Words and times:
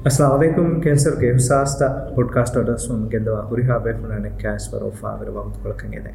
Assalamualaikum 0.00 0.80
cancer 0.80 1.20
ke 1.20 1.28
husasta 1.36 2.08
podcast 2.16 2.56
orders 2.56 2.88
um 2.88 3.04
gendwa 3.12 3.44
kuriha 3.50 3.76
befuna 3.84 4.16
ne 4.16 4.30
cash 4.40 4.64
for 4.72 4.80
of 4.86 5.02
aver 5.04 5.28
wam 5.28 5.52
kolkan 5.60 5.92
eden 5.92 6.14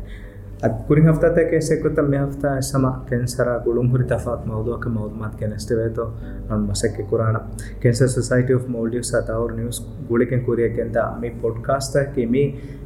ad 0.66 0.80
kurin 0.88 1.06
hafta 1.06 1.30
ta 1.36 1.44
ke 1.52 1.60
sekut 1.68 1.94
me 2.10 2.18
hafta 2.18 2.66
sama 2.66 3.06
cancer 3.12 3.46
a 3.46 3.62
gulum 3.62 3.92
huri 3.94 4.08
tafat 4.10 4.42
mawdu 4.50 4.80
ka 4.86 4.90
mawdumat 4.90 5.38
ke 5.38 5.46
neste 5.52 5.78
veto 5.78 6.06
an 6.50 6.66
masak 6.66 6.98
ke 6.98 7.06
kurana 7.12 7.46
cancer 7.84 8.08
society 8.08 8.58
of 8.58 8.66
maldives 8.68 9.14
at 9.14 9.30
our 9.30 9.54
news 9.54 9.84
guliken 10.10 10.42
kuriya 10.48 10.74
kenda 10.74 11.06
mi 11.22 11.30
podcast 11.46 11.94
ta 11.94 12.06
ke 12.18 12.26
mi 12.26 12.44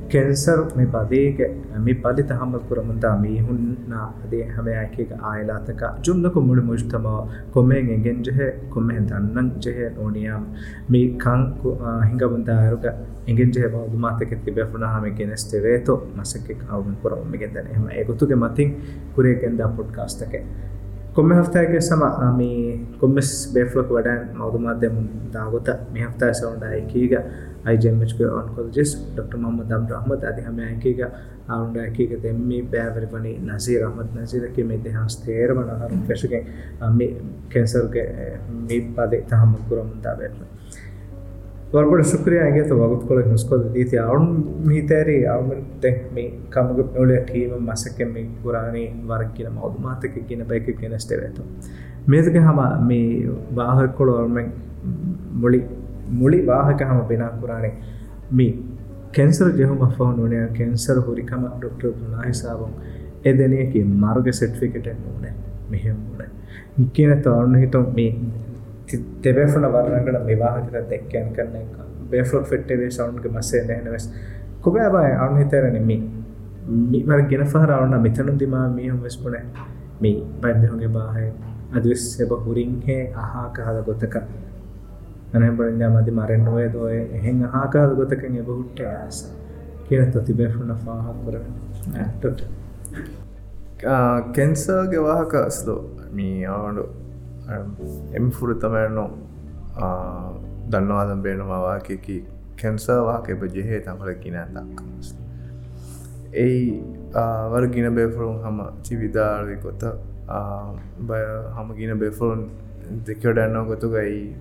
කෙන්සර් 0.10 0.60
මේ 0.76 0.88
පදේක 0.88 1.40
මේ 1.80 1.96
පදි 1.96 2.24
තහම්මල් 2.24 2.64
කුරමුන්දා 2.70 3.14
මීහුන්නා 3.18 4.06
අදේ 4.24 4.44
හැම 4.48 4.68
එකක 4.74 5.12
ආයලාතක 5.24 5.84
ජුම්නක 6.06 6.36
මුළු 6.40 6.64
මුජ්තම 6.64 7.06
කොමෙන් 7.52 7.90
එගෙන් 7.90 8.24
ජෙහ 8.24 8.40
කොමෙන් 8.70 9.06
දන්නන් 9.06 9.52
ජෙහ 9.60 9.78
ඕනියම්. 9.98 10.44
මේ 10.90 11.06
කං 11.18 11.42
හිඟබුන්දා 12.04 12.58
අරුක 12.64 12.88
එගෙන් 13.28 13.54
ජෙහ 13.54 13.70
බවුමාතක 13.70 14.34
තිබෙපුනා 14.46 14.92
හැම 14.96 15.06
කෙනස් 15.16 15.46
තෙවේතෝ 15.52 16.00
මසකේ 16.18 16.58
කවුම 16.62 16.96
කුරමුම් 17.02 17.30
මෙගෙන් 17.30 17.54
දැන 17.54 17.68
එහෙම. 17.68 17.86
ඒගොතුගේ 17.92 18.42
මතින් 18.44 18.70
කුරේකෙන් 19.16 19.58
දා 19.58 19.70
පොඩ්කාස්ට් 19.72 20.28
එකේ. 20.28 20.44
කොම 21.14 21.32
හස්ථායක 21.32 21.82
සම 21.82 22.04
මේ 22.38 22.80
කොම්මස් 23.00 23.30
බේෆලොක් 23.54 23.90
වඩන් 23.90 24.22
මෞදුමාධ්‍යම 24.34 24.98
දාගොත 25.34 25.70
මේ 25.94 26.04
හස්ථා 26.04 26.34
සවන්ඩායකීග 26.34 27.14
අයිජමක 27.66 28.22
ඔන්කොජෙස් 28.32 28.92
ඩොක්. 29.08 29.34
මම්මදම් 29.36 29.84
රහමත් 29.90 30.24
අධිහමයකීග 30.24 31.02
අවුන්ඩායකීග 31.48 32.12
දෙම්මි 32.24 32.60
බෑවරිපනි 32.66 33.32
නසී 33.48 33.80
රහමත් 33.80 34.10
නසිරක 34.16 34.58
මේ 34.64 34.80
දෙහස් 34.80 35.18
තේරමනහරු 35.18 35.98
ෆැසුකෙන් 36.08 36.44
මේ 36.92 37.12
කෙන්සර්ගේ 37.50 38.08
මේ 38.62 38.82
පදේ 38.96 39.26
තහම 39.26 39.52
කුරමුන්දා 39.68 40.16
බේල. 40.16 40.38
ಗೌರ್ಮೆಂಟ್ 41.74 42.08
ಸಕ್ರಿಯ 42.08 42.40
ಹಂಗೆ 42.40 42.62
ತಗೋದ್ಕೊಳಕ್ಕೆ 42.64 43.32
ಮುಸ್ಕೋದ 43.32 43.66
ರೀತಿ 43.74 43.96
ಅವ್ನ 43.98 44.30
ಮೀತಾರಿ 44.70 45.18
ಅವನ 45.26 45.58
ಮೀ 46.14 46.24
ಕಮಗ 46.50 46.86
ನೋಳೆ 46.96 47.18
ಟೀಮ್ 47.26 47.54
ಮಸಕ್ಕೆ 47.68 48.06
ಮೀ 48.06 48.24
ಪುರಾಣಿ 48.44 48.86
ವರಕ್ಕಿನ 49.06 49.50
ಮೌದು 49.50 49.78
ಮಾತಕ್ಕಿನ 49.84 50.44
ಬೈಕಿನ 50.50 50.94
ಅಷ್ಟೇ 50.94 51.18
ಆಯಿತು 51.18 51.44
ಮೇದಕ್ಕೆ 52.12 52.40
ಹಮ 52.40 52.62
ಮೀ 52.88 53.00
ವಾಹಕಗಳು 53.54 54.14
ಅವ್ರ 54.16 54.44
ಮುಳಿ 55.36 55.62
ಮುಳಿ 56.14 56.40
ವಾಹಕ 56.46 56.82
ಹಮ 56.84 57.00
ಬಿನಾ 57.08 57.28
ಕುರಾಣಿ 57.42 57.72
ಮೀ 58.34 58.48
ಕ್ಯಾನ್ಸರ್ 59.14 59.52
ಜೆಹುಮ 59.58 59.86
ಫೋನ್ 59.92 60.18
ನೋಣೆ 60.18 60.42
ಕ್ಯಾನ್ಸರ್ 60.58 61.00
ಹುರಿಕಮ 61.00 61.46
ಡಾಕ್ಟರ್ 61.62 61.94
ಬುನಾಹಿ 61.94 62.34
ಸಾಬಂ 62.34 62.74
ಎದೆನೆಯಕ್ಕೆ 63.26 63.80
ಮಾರ್ಗ 64.00 64.30
ಸರ್ಟಿಫಿಕೇಟ್ 64.34 64.88
ನೋಣೆ 65.06 65.32
ಮಿಹೆ 65.72 65.94
ಮೂಡೆ 66.00 66.28
ಇಕ್ಕಿನ 66.82 67.14
ತವಣ್ಣ 67.22 67.58
ಹಿತಂ 67.58 67.86
ಮೀ 67.92 68.08
දෙවැෆුන 69.24 69.66
වරණගල 69.68 70.18
විවාහකත 70.26 70.74
දැක්කයන් 70.90 71.34
කරන 71.34 71.56
එක. 71.56 71.74
බේෆලොක් 72.10 72.46
ෆෙට්ටේ 72.46 72.90
සවුන්ගේ 72.92 73.32
මස්සේ 73.32 73.64
නැහෙනවස් 73.64 74.06
කොබෑබයි 74.62 75.14
අනුන් 75.16 75.38
හිතරෙන 75.38 75.78
මේ 75.84 76.02
මීවර 76.88 77.22
ගෙන 77.24 77.46
පහරවන්න 77.46 78.02
මෙතනුන් 78.02 78.40
දිමා 78.40 78.68
මීහුම් 78.70 79.02
වෙස් 79.04 79.18
පුනේ. 79.18 79.44
මේ 80.02 80.16
බයිබිහුගේ 80.42 80.90
බාහය. 80.90 81.26
අදවිස් 81.74 82.04
සෙබ 82.14 82.32
හුරින් 82.46 82.82
හේ 82.82 83.04
අහාක 83.16 83.60
හද 83.60 83.84
ගොතක. 83.86 84.16
අනහෙබරින් 85.34 85.80
යාමදි 85.80 86.12
මරෙන් 86.12 86.46
නොවේ 86.46 86.70
දෝය 86.70 86.98
එහෙන් 87.14 87.44
අහාක 87.46 87.74
හද 87.76 87.92
ගොතකෙන් 87.96 88.38
එබ 88.38 88.50
හුට්ට 88.50 88.82
ආස. 88.88 89.18
කියලා 89.86 90.12
තොති 90.12 90.34
බේෆුන 90.34 90.76
ෆාහ 90.78 91.06
කරන 91.20 91.46
ඇට්ටොට 91.98 92.40
කෙන්සර්ගේ 94.34 95.04
වාහක 95.04 95.34
අස්ලෝ. 95.42 95.82
මේ 96.12 96.48
ආඩෝ 96.48 96.90
බේනවා 101.22 101.62
වාකයකි 101.62 102.18
කැන්සර් 102.56 103.00
වාක 103.02 103.30
එබ 103.30 103.44
ජෙහේ 103.54 103.80
තමල 103.80 104.14
ගින 104.24 104.38
දක්කමස් 104.54 105.14
ඒ 106.36 106.82
වර 107.52 107.68
ගින 107.68 107.90
බේෆරුම් 107.96 108.38
හම 108.44 108.60
චිවිදාරි 108.84 109.58
කොත 109.58 109.84
බය 111.02 111.24
හම 111.56 111.74
ගින 111.74 111.98
බේෆරුන් 111.98 112.46
දෙකඩන්න 113.06 113.66
ගොතුගයි 113.66 114.36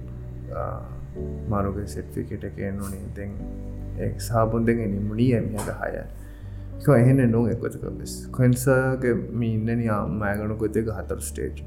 මාරුග 1.48 1.80
සෙට්ෆිකට 1.86 2.44
කියනුනේ 2.56 3.08
දෙන් 3.16 3.32
එක් 3.98 4.20
සාබුන්දෙන් 4.20 4.84
නිමුණී 4.90 5.34
ඇමියට 5.34 5.70
හය. 5.80 5.92
එහෙන 6.94 7.30
නො 7.30 7.40
එකොතක 7.48 7.84
බෙස් 7.92 8.12
කොන්සගේ 8.30 9.14
මීන්නන 9.34 9.82
මෑගනු 10.14 10.56
ගොතක 10.56 10.90
හතර 10.90 11.20
ස්ටේජ් 11.20 11.64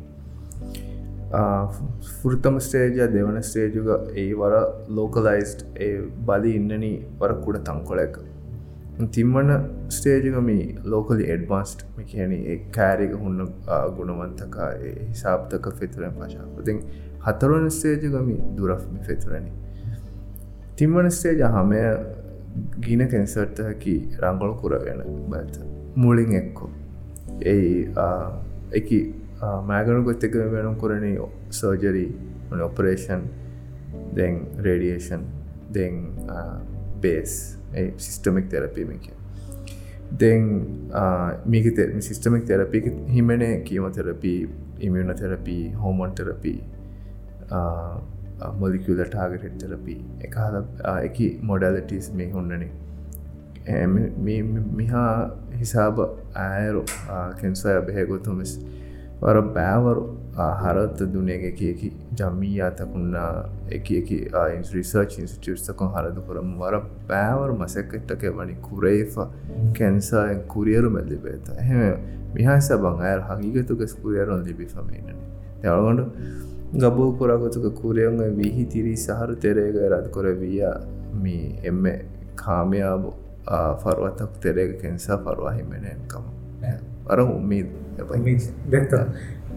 ෘතම 1.32 2.58
ස්ටේජ 2.60 3.08
දෙවන 3.10 3.38
ස්ටේජුග 3.42 3.90
ඒ 4.16 4.34
වර 4.34 4.56
ලෝකලයිස්ට් 4.90 5.64
ඒ 5.78 5.94
බලි 6.26 6.52
ඉන්නනී 6.56 6.98
වර 7.20 7.34
කුඩ 7.42 7.60
තංකොලැක 7.64 8.18
තිම්මන 9.10 9.52
ස්ටේජගමි 9.90 10.58
ලෝකලි 10.86 11.30
එඩ්වාන්ස්ට් 11.30 11.86
කියන 12.06 12.34
ඒ 12.34 12.58
කෑරික 12.72 13.14
හුන්න 13.16 13.46
ගුණවන්තකා 13.98 14.70
හිසාප්තක 14.82 15.72
ෆෙතුරෙන් 15.80 16.14
පශාපතින් 16.14 16.84
හතරුවන 17.22 17.70
ස්ටේජගමි 17.72 18.38
දුරෆ්මි 18.58 19.00
ෆෙතුරණි 19.02 19.52
තිම්මන 20.76 21.12
ස්ටේජ 21.12 21.48
හමය 21.50 21.82
ගීන 22.80 23.08
කෙන්සර්ටහකි 23.08 23.96
රංගොල 24.20 24.54
කුරගෙන 24.56 25.04
බඇත 25.30 25.64
මුලින් 25.96 26.36
එක්කෝ 26.36 26.72
ඒ 27.48 27.88
එක 28.74 28.90
මෑගනු 29.42 30.04
ගොත්තක 30.04 30.36
වෙනම් 30.52 30.76
කරන 30.76 31.06
සර්ජරී 31.52 32.10
ඔපරේෂන් 32.62 33.24
දෙන් 34.16 34.38
රේඩියේෂන් 34.60 35.24
දෙන් 35.74 35.98
බේස් 37.02 37.34
සිිස්ටමික් 37.98 38.50
තෙරපීමක 38.50 39.08
දෙන් 40.20 40.48
මේක 41.46 41.66
සිිස්ටමික් 42.02 42.46
තෙරපි 42.46 42.82
හිමන 43.08 43.46
කියීමතෙරපී 43.64 44.40
ඉමියන 44.80 45.16
තෙරපී 45.16 45.64
හෝමොන් 45.76 46.12
තෙරපී 46.12 46.60
මොලිකුල 48.60 49.04
ටාගටෙට් 49.06 49.58
තෙරපී 49.58 50.00
එක 50.22 50.38
එක 51.02 51.18
මොඩලිටස් 51.44 52.12
මේ 52.14 52.32
හොන්නනේ. 52.32 52.72
මිහා 54.78 55.16
හිසාබ 55.60 56.00
ඇයරු 56.36 56.84
කෙන්සය 57.42 57.76
බෙහෙගොතුමස් 57.88 58.54
වර 59.22 59.38
පෑවරු 59.56 60.04
හරත 60.62 61.00
දුනේගකයකි 61.14 61.90
ජම්මී 62.20 62.62
අතකුන්නා 62.68 63.32
එකකි 63.78 64.18
ආයින්ස් 64.34 64.72
රිසර්ච් 64.74 65.18
ඉන්ස්ටියස්තකො 65.20 65.90
හරදු 65.96 66.22
කරම. 66.28 66.50
වර 66.62 66.76
පෑවරු 67.10 67.58
මසැකට්ටක 67.60 68.24
වනි 68.38 68.56
කුරේෆා 68.68 69.28
කැන්සායෙන් 69.78 70.42
කුරියරු 70.54 70.90
මැල්ලි 70.90 71.20
බේත 71.26 71.52
එහෙම 71.56 71.82
මිහස 72.36 72.70
බං 72.86 73.04
අයල් 73.10 73.22
හගිගතුක 73.30 73.84
ස්කුරියරුන් 73.88 74.42
ලිබි 74.44 74.68
ෆමේනන 74.68 75.20
තවගොඩු 75.62 76.06
ගබූ 76.76 77.10
කොරගතුක 77.14 77.68
කුරියුන් 77.76 78.22
විහි 78.38 78.66
තිරී 78.68 78.98
සහරු 78.98 79.36
තෙරේග 79.38 79.76
රත් 79.90 80.08
කොර 80.10 80.26
වීයා. 80.36 80.78
මේ 81.14 81.60
එම 81.64 81.84
කාමයාබ 82.36 83.04
ෆරුවතක් 83.82 84.40
තෙරේග 84.40 84.72
කෙන්සා 84.82 85.18
පරවාහිමෙනයන්කම 85.20 86.26
ඇ 86.64 86.91
අර 87.08 87.20
උම්මීද. 87.20 87.68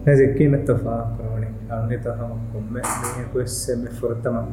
දැක්කීම 0.07 0.55
اتفاقوني 0.55 1.49
أرنيتهم 1.71 2.39
كم 2.53 2.65
من 2.71 2.83
كويس 3.33 3.71
مفرطة 3.79 4.47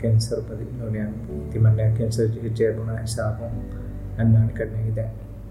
කැන්සර් 0.00 0.38
පදිනොනයන් 0.48 1.12
තිමන්න 1.52 1.78
කැන්සර් 1.98 2.26
ජයපුුණ 2.52 2.90
හිසාපුම් 2.96 3.52
අන්නාන 4.18 4.48
කරනහිද 4.50 4.98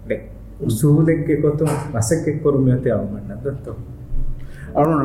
ඩෙක් 0.04 0.22
උසූදෙක් 0.60 1.24
කොතුම් 1.42 1.70
මසක්කෙක් 1.94 2.42
කොරුමයත 2.42 2.86
අවමන්න 2.88 3.40
දොත්තු. 3.44 3.72
අවුන 4.74 5.00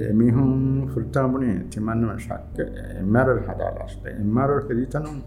එමිහුම් 0.04 0.52
ෆෘතාමනේ 0.88 1.56
තිමන්නව 1.70 2.18
ශක්ක 2.18 2.58
එමරර් 2.96 3.38
හදාලාස්ට 3.44 4.10
එමරර් 4.14 4.58
හෙරිතනම් 4.64 5.20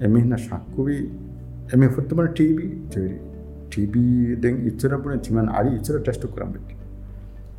එමිහන 0.00 0.38
ශක්කුවී 0.38 1.02
එම 1.70 1.88
ෆෘත්තමන 1.88 2.28
ටීබී 2.30 2.72
තේරි 2.90 3.16
ටීබී 3.66 4.36
දෙන් 4.38 4.60
ඉච්චරපුන 4.66 5.22
තිමන් 5.22 5.48
අරි 5.50 5.72
ඉචර 5.72 5.96
ටෙස්ටු 5.98 6.28
කරම්බෙටි 6.28 6.76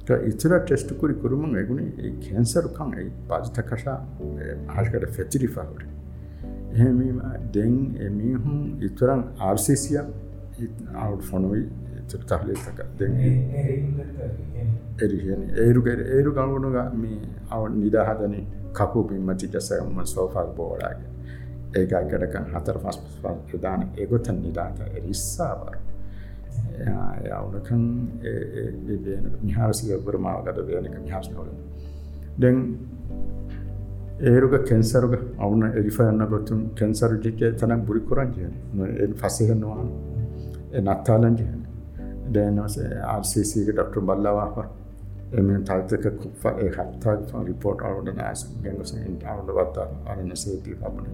ඉතර 0.02 0.52
ටෙස්ට් 0.58 0.92
කුරි 0.98 1.14
කුරුමන් 1.14 1.56
එගුණි 1.56 1.86
ඒ 1.98 2.12
කැන්සර් 2.20 2.68
කන් 2.70 2.94
ඒ 2.94 3.10
පාජිත 3.28 3.58
කෂා 3.64 3.98
ආශකට 4.70 5.06
ෆෙචිරි 5.10 5.48
ෆාවරි 5.48 5.86
එහෙම 6.74 7.20
දෙන් 7.52 7.76
එමිහුන් 8.00 8.58
ඉතරන් 8.80 9.22
ආර්සිසිය 9.40 9.98
අවුට් 9.98 11.22
ෆොනුයි 11.22 11.62
ඉතර 12.00 12.24
තහලේතක 12.24 12.82
දෙන් 12.96 13.14
එරිහෙන 14.98 15.46
ඒරුග 15.58 15.86
ඒරු 15.86 16.32
ගංගුණුග 16.32 16.76
මේ 16.96 17.22
අව 17.50 17.62
නිදාහදන 17.76 18.36
කපු 18.72 19.04
පින්මති 19.04 19.46
ජසයම 19.48 20.04
සෝෆල් 20.06 20.52
බෝඩාගේ 20.56 21.10
ඒකයිකටකන් 21.74 22.52
හතර 22.52 22.78
පස් 22.80 22.98
පස් 23.16 23.40
ප්‍රධාන 23.46 23.88
ඒගොතන් 23.96 24.38
නිදාත 24.40 24.84
එරිස්සාවර 24.90 25.91
යවුනකන් 26.80 27.82
මිහාසික 29.42 30.04
බරමාවගත 30.04 30.58
වේනක 30.68 30.96
මිහාස් 31.00 31.30
නොල 31.30 31.48
දැන් 32.38 32.58
ඒරුග 34.22 34.54
කෙන්සරුග 34.64 35.14
අවුන 35.38 35.62
එරිෆයන්න 35.70 36.26
ගොතුන් 36.26 36.60
කෙන්සරු 36.74 37.16
ජිකේ 37.20 37.52
තන 37.54 37.82
බුරි 37.82 38.00
කුරන්ජය 38.02 38.46
එන් 39.00 39.14
ෆසිහෙන්නවා 39.16 39.80
නත්තාලන්ජයන 40.82 41.58
දැනවස 42.30 42.78
ආර්සිසික 43.06 43.68
ඩක්ටර් 43.68 44.00
බල්ලවාහ 44.02 44.68
එමෙන් 45.32 45.64
තල්තක 45.64 46.06
කුප්ප 46.18 46.44
ඒ 46.56 46.70
හත්තාක් 46.70 47.20
රිපෝට් 47.42 47.82
අවුඩ 47.82 48.12
නෑස 48.14 48.44
ගැඟස 48.62 48.94
අවුඩ 49.26 49.52
වත්තා 49.58 49.88
අරන්න 50.06 50.36
සේති 50.36 50.76
පබන 50.76 51.06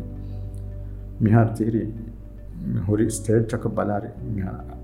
මිහාර 1.20 1.48
තිරි 1.52 1.84
හොරි 2.86 3.06
ස්ටේට්චක 3.10 3.64
බලාරි 3.70 4.10
මිහා 4.30 4.77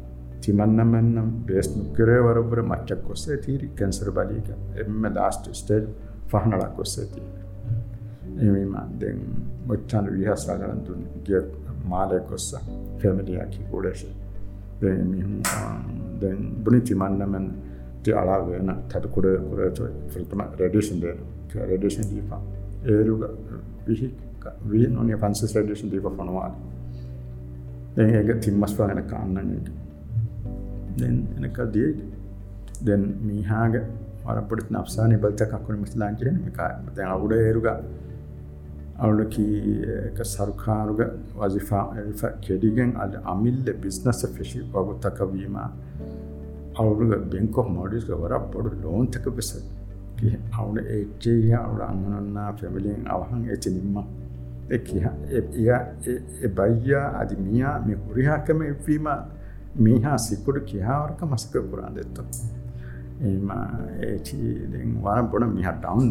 තිමන්නමන්නම් 0.44 1.30
බේස් 1.46 1.68
නුකරේ 1.72 2.20
වරබර 2.20 2.60
මච්චක් 2.62 3.00
කොස්සේ 3.02 3.36
තීරි 3.38 3.68
කැන්සර් 3.74 4.10
බලීක 4.12 4.48
එම 4.76 5.02
ලාස්ට 5.10 5.48
ස්ටේට් 5.52 5.88
පහනලක් 6.28 6.72
කොස්සේ 6.76 7.06
තීරි. 7.06 7.44
එමම 8.40 8.74
දෙන් 9.00 9.18
මොච්චන් 9.66 10.06
රිහස්සා 10.08 10.56
කරන්තුන් 10.56 11.00
ගිය 11.24 11.40
මාලය 11.84 12.20
කොස්ස 12.22 12.48
ෆැමිලියකි 12.98 13.60
ගොඩශ 13.70 14.04
දැන් 14.80 16.40
බුණි 16.58 16.80
තිමන්නමන් 16.82 17.46
ති 18.02 18.12
අලා 18.12 18.40
වෙන 18.42 18.74
තට 18.88 19.04
කුඩ 19.08 19.28
කුරච 19.48 19.80
ෆිල්ටම 20.08 20.42
රඩිෂන් 20.58 21.00
දෙන 21.00 21.18
රඩිෂන් 21.68 22.06
දීපා 22.10 22.40
ඒරුග 22.86 23.22
විහි 23.86 24.08
වී 24.64 24.86
නොනිය 24.88 25.16
ෆන්සස් 25.16 25.56
රඩිෂන් 25.56 25.90
දීප 25.90 26.06
ෆනවාල. 26.10 26.52
දැන් 27.96 28.10
ඒක 28.10 28.40
තිම්මස් 28.40 28.74
පාගෙන 28.74 29.04
කාන්නන්නේ 29.04 29.62
දැන් 30.96 31.18
එනක 31.38 31.58
දී 31.72 31.90
දැන් 32.82 33.04
මීහාග 33.22 33.74
වරපොඩි 34.24 34.72
නෆ්සානි 34.72 35.16
බල්ත 35.16 35.50
කකුණ 35.52 35.80
මිස්ලාංචරෙන් 35.80 36.40
මිකා 36.40 36.70
දැන් 36.90 37.10
අවුඩ 37.10 37.36
ඒරුග 37.38 37.68
අවුලකි 38.96 39.46
සරුකාරුග 40.24 41.00
වසිෆා 41.36 41.84
එරිෆ 41.96 42.24
කෙඩිගෙන් 42.40 42.96
අද 42.96 43.14
අමිල්ල 43.26 43.70
බිස්නස 43.76 44.26
ෆිෂි 44.28 44.60
වගුත්තකවීම 44.72 45.56
අවුරුග 46.76 47.14
බෙන්කො 47.26 47.62
මොඩිස්ක 47.70 48.10
වර 48.16 48.34
පොඩු 48.48 48.70
ලෝන්තක 48.82 49.26
බෙස 49.30 49.50
අවුල 50.52 50.78
ඒච්චේ 50.78 51.54
අවුල 51.56 51.82
අංගනන්නා 51.82 52.50
ෆැමිලියෙන් 52.54 53.06
අවහන් 53.08 53.48
එච 53.48 53.66
නිම්ම. 53.68 53.96
එකිහ 54.70 55.04
එ 56.40 56.48
බයියා 56.50 57.08
අදි 57.14 57.36
මියා 57.38 57.76
මෙ 57.80 57.94
හුරිහාකම 57.96 58.62
එවීම 58.62 59.08
මීහා 59.76 60.18
සිකුඩු 60.18 60.60
කියාවරක 60.62 61.22
මස්ක 61.22 61.64
පුරාන් 61.70 61.94
දෙත්ත. 61.94 62.18
එම 63.22 63.50
ඒචි 64.02 64.36
වර 65.02 65.22
පොඩ 65.30 65.48
මිහ 65.54 65.70
ඩවන්් 65.76 66.10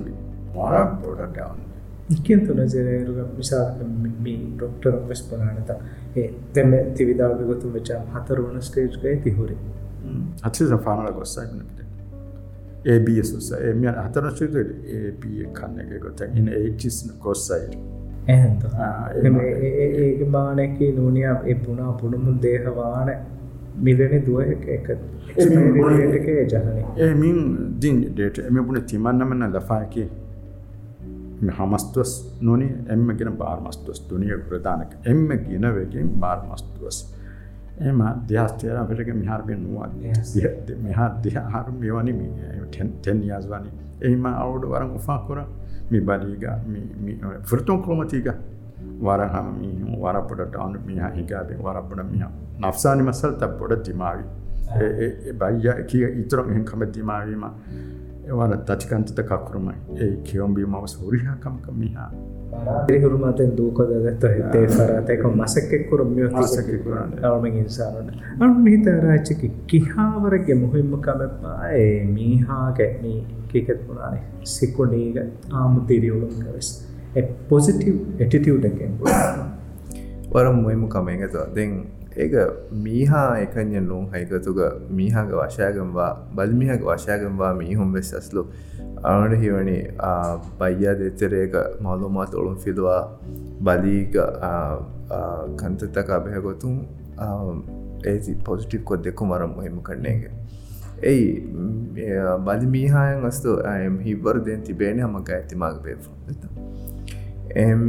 වර 0.55 0.89
පොඩ 1.01 1.21
ඩවන්් 1.27 1.61
ඉක්කෙන්තුන 2.09 2.59
ජෙරේරුග 2.67 3.19
විශාලක 3.37 3.83
මේ 4.21 4.39
ඩොක්ටර් 4.55 4.97
වෙස් 5.07 5.21
පනානත 5.21 5.71
ඒ 6.15 6.27
දෙම 6.55 6.73
තිවිදාල් 6.95 7.37
ගොතුම් 7.43 7.73
වෙච්චා 7.73 8.01
හතරුවන 8.15 8.61
ස්ටේජ්ගේ 8.61 9.15
තිහුරේ. 9.17 9.57
හත්සේ 10.43 10.67
සෆානල 10.69 11.11
ගොස්සයිනට 11.13 11.79
ඒබස් 12.85 13.51
එම 13.61 13.83
හතර 13.97 14.25
ශ්‍රේද 14.31 14.55
ඒප 14.93 15.23
කන්න 15.53 15.79
එක 15.83 16.01
ගොත 16.01 16.23
ඉන්න 16.29 16.49
ඒචිස් 16.53 16.97
කොස්සයිට 17.19 17.77
ඇහන්ත 18.27 18.65
ඒ 19.21 20.25
මානැක 20.29 20.81
නූනිය 20.97 21.29
ඒ 21.29 21.55
පුුණා 21.57 21.93
පුුණුමුන් 22.01 22.41
දේහවාන 22.41 23.13
මිලෙන 23.75 24.23
දුව 24.25 24.39
එක 24.41 24.67
එක 24.67 24.87
ඒමින් 26.97 27.39
දින් 27.79 28.01
ඩේට 28.09 28.37
එම 28.39 28.65
පුුණ 28.65 28.85
තිමන්නමන්න 28.85 29.49
ලෆායකි 29.53 30.03
හමස්තුවස් 31.51 32.11
නොනි 32.41 32.67
එම්ම 32.87 33.07
ගෙන 33.17 33.31
බාර්මස්තුවස්. 33.37 33.99
දුනිය 34.09 34.37
ප්‍රධානක. 34.49 34.91
එම්ම 35.05 35.27
ගෙනවගෙන් 35.27 36.07
බාර්මස්තුවස්. 36.19 36.97
එම 37.79 37.99
දෙහස්තේර 38.27 38.77
අපිටක 38.77 39.09
මිහාර්බෙන් 39.13 39.59
නුවන් 39.63 39.91
මිහා 40.83 41.09
දෙහ 41.23 41.35
හරු 41.53 41.71
මෙවනි 41.79 42.13
තෙන් 43.01 43.23
යාස්වනි 43.23 43.71
එහිම 44.01 44.25
අවුඩ 44.25 44.63
වරන් 44.65 44.95
උෆා 44.95 45.19
කොර. 45.27 45.39
මි 45.91 45.99
බලීග 45.99 46.45
ෆෘතුන් 47.43 47.81
කොමතිග 47.81 48.27
வரகம் 49.01 49.49
மீயும் 49.55 49.95
வரப்படட்டான்னு 50.01 50.85
மியா 50.85 51.09
හිකාබේ 51.09 51.57
වරපඩ 51.59 52.11
මියා 52.11 52.31
නෆ්සානි 52.61 53.03
මසල් 53.03 53.33
තබ්බොඩ 53.35 53.83
දිමාවි. 53.85 54.23
ඒ 54.77 55.33
බයියා 55.35 55.81
කිය 55.85 56.05
ඉතරම් 56.21 56.51
එහෙන් 56.51 56.65
කම 56.65 56.85
දිමාවීම. 56.93 57.43
එවන 58.25 58.53
තචිකන්තත 58.61 59.19
කකුරුමයි. 59.23 59.75
ඒ 59.97 60.13
කියොම්බී 60.23 60.65
මව 60.65 60.87
සූරිහා 60.87 61.35
කම 61.37 61.57
කමිහා 61.59 62.11
ඉරිහුරු 62.85 63.17
මතෙන් 63.17 63.51
දූකදගත්ත 63.57 64.23
හිතේ 64.29 64.67
සරතක 64.69 65.23
මසකෙක්කුරු 65.33 66.05
මිය 66.07 66.27
මසකෙක්කුරු 66.29 66.97
අවමෙන් 67.23 67.57
ඉන්සානන 67.57 68.09
අනු 68.39 68.53
මිත 68.59 68.87
රාචික 68.99 69.43
කිහාවරගේ 69.67 70.55
මුහිම්ම 70.55 70.95
කම 71.01 71.21
පායේ 71.41 71.99
මීහාගේ 72.07 72.91
මී 73.01 73.19
කිකත් 73.49 73.85
පුරානේ 73.87 74.23
සිකුණීග 74.53 75.19
ආමුතිරියුලම් 75.53 76.33
කරස් 76.39 76.69
පොසිටව් 77.49 78.21
ඇටිටියඩගෙන් 78.21 78.93
වරම්මුයමු 80.31 80.87
කමේගතුවා 80.87 81.49
දෙන් 81.55 81.73
ඒක 82.17 82.33
මීහා 82.85 83.27
එකය 83.39 83.81
නුම් 83.81 84.05
හයිකතුග 84.13 84.61
මීහාග 84.89 85.33
වශයගම්වා 85.33 86.11
බල්මිහක 86.35 86.81
වශයගම්වා 86.83 87.53
මීහුම් 87.53 87.93
වෙස්සස්ලු. 87.93 88.43
අනුට 89.03 89.39
හිවනි 89.39 89.77
පයියා 90.59 90.95
දෙච්චරේක 90.95 91.55
මවලුමාත් 91.81 92.35
ඔළුම් 92.35 92.57
ෆිදවා 92.57 93.01
බලීග 93.61 94.15
කන්තතක 95.57 96.09
අභයගොතුන් 96.09 96.77
ඒ 98.05 98.35
පොසිටික් 98.45 98.83
කොත් 98.83 99.03
දෙකු 99.03 99.25
මරම් 99.25 99.53
හෙම 99.61 99.81
කරන්නේගේ 99.81 100.31
ඒයි 101.03 101.27
බලි 102.45 102.67
මීහායන් 102.75 103.25
අස්තු 103.25 103.57
ඇම් 103.73 103.99
හිබර 103.99 104.39
දෙන් 104.45 104.63
තිබේන 104.63 105.03
හමක 105.05 105.29
ඇතිමාග 105.39 105.81
බේ 105.83 105.97
ත 106.41 106.72
එහම 107.55 107.87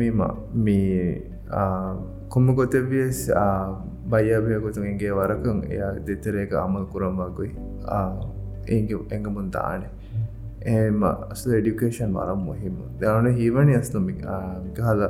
මේ 0.55 1.23
කොම්ම 2.29 2.55
ගොතවියස් 2.55 3.31
බයියාභයගොතුන්ගේ 4.07 5.13
වරකන් 5.13 5.61
එයා 5.69 5.93
දෙතරේක 6.07 6.53
අමල් 6.55 6.87
කුරම්වාගොයි 6.87 7.51
ඒගේ 8.69 9.01
එඟමුන් 9.11 9.51
දානේ 9.51 9.93
එම 10.67 11.03
අස්ල 11.05 11.53
එඩිකේෂන් 11.53 12.13
වරම් 12.13 12.41
මුහිම. 12.41 12.77
දවන 12.99 13.27
හිවනි 13.35 13.77
අස්තු 13.77 14.01
මිකහල 14.01 15.03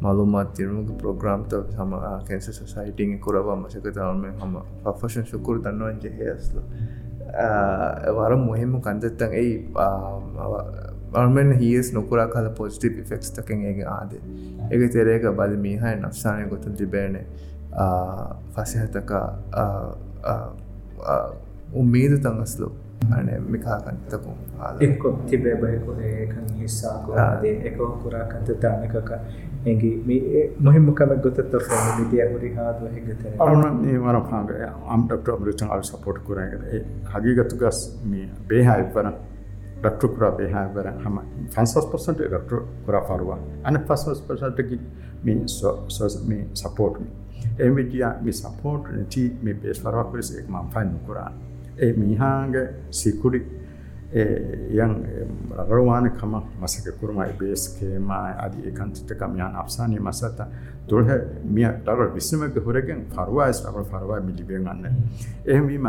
මලුමත් 0.00 0.54
තිරමුග 0.54 0.90
ප්‍රෝග්‍රම්ත 0.98 1.54
සම 1.70 1.92
කැන්ස 2.26 2.48
සයිටිං 2.66 3.18
කුරවා 3.18 3.56
මසකතාවම 3.56 4.24
හම 4.34 4.54
පෆෂන් 4.84 5.24
ශුකුර 5.24 5.60
දන්නවන්ජ 5.60 6.04
හයස්ල 6.12 6.60
වරම් 8.12 8.42
මුහෙම 8.42 8.80
කන්දත්තන් 8.80 9.32
එයි 9.34 9.54
අර්මෙන් 11.12 11.52
හිස් 11.54 11.92
නොකුරා 11.92 12.26
කල 12.28 12.48
පොස්ටිප 12.52 12.98
ෆෙක්ස් 13.04 13.30
තකෙන්ගේ 13.32 13.84
ආද 13.86 14.12
එක 14.70 14.90
තෙරේක 14.92 15.22
බද 15.34 15.56
මීහයි 15.58 15.94
නක්ෂානය 15.98 16.48
ගොතුන් 16.48 16.74
තිබේනෙ 16.74 17.24
පසිහතක 18.54 19.12
උම්මීද 21.74 22.18
තඟස්ලු 22.18 22.72
අනේ 23.10 23.38
මිකාකන්තකුම් 23.40 24.36
එක්කො 24.80 25.12
තිබේ 25.26 25.54
බයකු 25.56 25.94
ඒකන් 26.02 26.48
හිස්සාකුරාදේ 26.56 27.54
එකෝ 27.64 27.90
කුරාකන්ත 27.98 28.50
තානකක 28.60 29.12
එගේ 29.66 29.94
මේ 30.04 30.42
මොහිමකම 30.60 31.14
ගොතත 31.18 31.40
ෆෝම 31.62 31.88
මිදිය 31.94 32.24
හුරි 32.26 32.52
හාද 32.54 32.84
හෙගතර 32.90 33.40
අරුණ 33.40 33.80
මේ 33.80 33.98
වරපාග 34.00 34.52
අම්ට 34.88 35.16
ප්‍රොබ්‍රිටන් 35.22 35.70
අල් 35.70 35.82
සපෝට් 35.84 36.22
කුරාගෙන 36.22 36.68
ඒ 36.70 36.84
හගීගතු 37.12 37.56
ගස් 37.56 37.82
මේ 38.06 38.28
බේහයි 38.48 38.88
වරන් 38.90 39.18
රට්ටුකුරා 39.80 40.32
බෙහාවර 40.32 40.88
හම 40.96 41.18
පන්සස්පසට 41.46 42.20
රට්ටු 42.26 42.62
කුරා 42.84 43.02
පරවා 43.02 43.38
අන 43.64 43.80
පසස් 43.82 44.22
පසටකි 44.22 44.80
මේ 45.24 46.44
සපෝට්ම 46.54 47.04
එමජිය 47.58 48.04
මේ 48.22 48.32
සපෝට් 48.34 48.90
නති 48.94 49.24
මේ 49.42 49.54
පේස් 49.56 49.80
පරවාකරෙස 49.80 50.30
එක් 50.32 50.48
මං 50.48 50.74
පයින් 50.74 50.92
නුකුරාන් 50.92 51.34
ඒ 51.78 51.92
මිහාග 51.94 52.54
සිකුඩි 52.92 53.40
යන් 54.74 54.94
රරවානකම 55.60 56.34
මසක 56.60 56.96
කුරුමයි 57.00 57.32
බේස්කේමයි 57.34 58.34
අධි 58.38 58.62
ඒකන්තිටකම 58.64 59.34
යන් 59.36 59.54
අපසානය 59.54 59.98
මසත 60.00 60.46
තුළහ 60.88 61.10
මිය 61.46 61.68
රර 61.86 62.14
විසමක 62.14 62.56
හුරගෙන් 62.58 63.04
පරවායිස් 63.06 63.60
රර 63.64 63.84
පරවා 63.84 64.20
මිලිබෙන් 64.20 64.66
අන්න. 64.66 64.86
එහෙමීම 65.44 65.88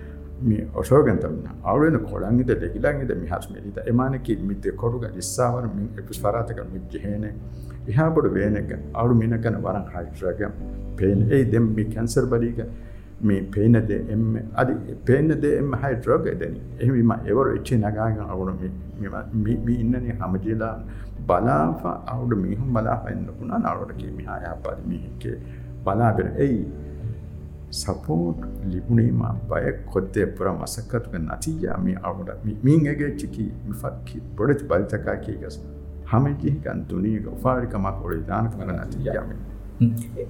මේ 0.41 0.67
ඔසෝගන්තමන 0.75 1.49
අවුලන 1.63 1.97
කොළන්ගිද 2.03 2.51
දෙගිලන්ගිද 2.57 3.11
මිහස්මිලිත 3.17 3.77
එමානකි 3.85 4.37
මිත 4.43 4.67
කොඩුග 4.75 5.03
ඉස්සාවර 5.15 5.65
මින් 5.69 5.89
එපිස්වරාතක 5.97 6.61
මිච්ජහේන 6.67 7.25
ඉහාබොඩ 7.87 8.29
වේනක 8.31 8.71
අවුරු 8.93 9.15
මිනකන 9.15 9.57
වරන් 9.57 9.85
හයිටරක 9.89 10.41
පේන. 10.95 11.27
ඒ 11.29 11.43
දෙම් 11.45 11.67
මි 11.71 11.85
කැන්සර් 11.87 12.25
බරීක 12.25 12.59
මේ 13.21 13.41
පේනද 13.49 13.91
එම 14.07 14.25
අධි 14.55 14.95
පේනද 15.05 15.45
එම 15.51 15.71
හයිටරෝග 15.75 16.27
දැන 16.35 16.55
එහවිම 16.79 17.11
එවර 17.25 17.45
එච්චි 17.55 17.77
නගාග 17.77 18.19
අවුරු 18.25 18.53
ඉන්නන 19.75 20.11
හමජලා 20.19 20.75
බලාපා 21.23 21.97
අවුඩු 22.07 22.35
මිහුම් 22.37 22.69
බලාපන්න 22.73 23.25
පුුණා 23.31 23.59
නවරගේ 23.65 24.11
මිහායා 24.11 24.55
පරිමිහිකේ 24.59 25.37
බලාපෙන 25.83 26.29
එයි 26.37 26.59
සපෝට් 27.71 28.41
ලිබුණීම 28.65 29.21
බය 29.49 29.71
කොද්දේ 29.85 30.25
පුර 30.37 30.47
මසක්කතුක 30.53 31.13
නතියාමි 31.19 31.93
අවුඩ 32.03 32.31
මීන්ගේ 32.63 33.11
චිකි 33.15 33.45
මිෆත්කි 33.67 34.23
බොඩෙත් 34.35 34.63
බල්තකා 34.67 35.15
කීගස් 35.19 35.57
හමජිහිකන් 36.07 36.83
තුනීක 36.85 37.27
උපාරිකමක් 37.29 38.03
ඔොඩි 38.03 38.21
දානකඟ 38.27 38.73
නතියාමි 38.77 39.37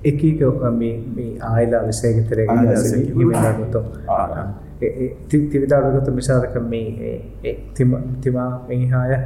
එකීක 0.04 0.42
ආයිලා 1.44 1.84
විසේගතරය 1.84 2.48
හිමගොතො 3.12 3.82
තිවිදාඩගත 5.30 6.12
මිසාදක 6.14 6.56
මේ 6.66 7.56
තිමා 8.22 8.52
මිහාය 8.70 9.18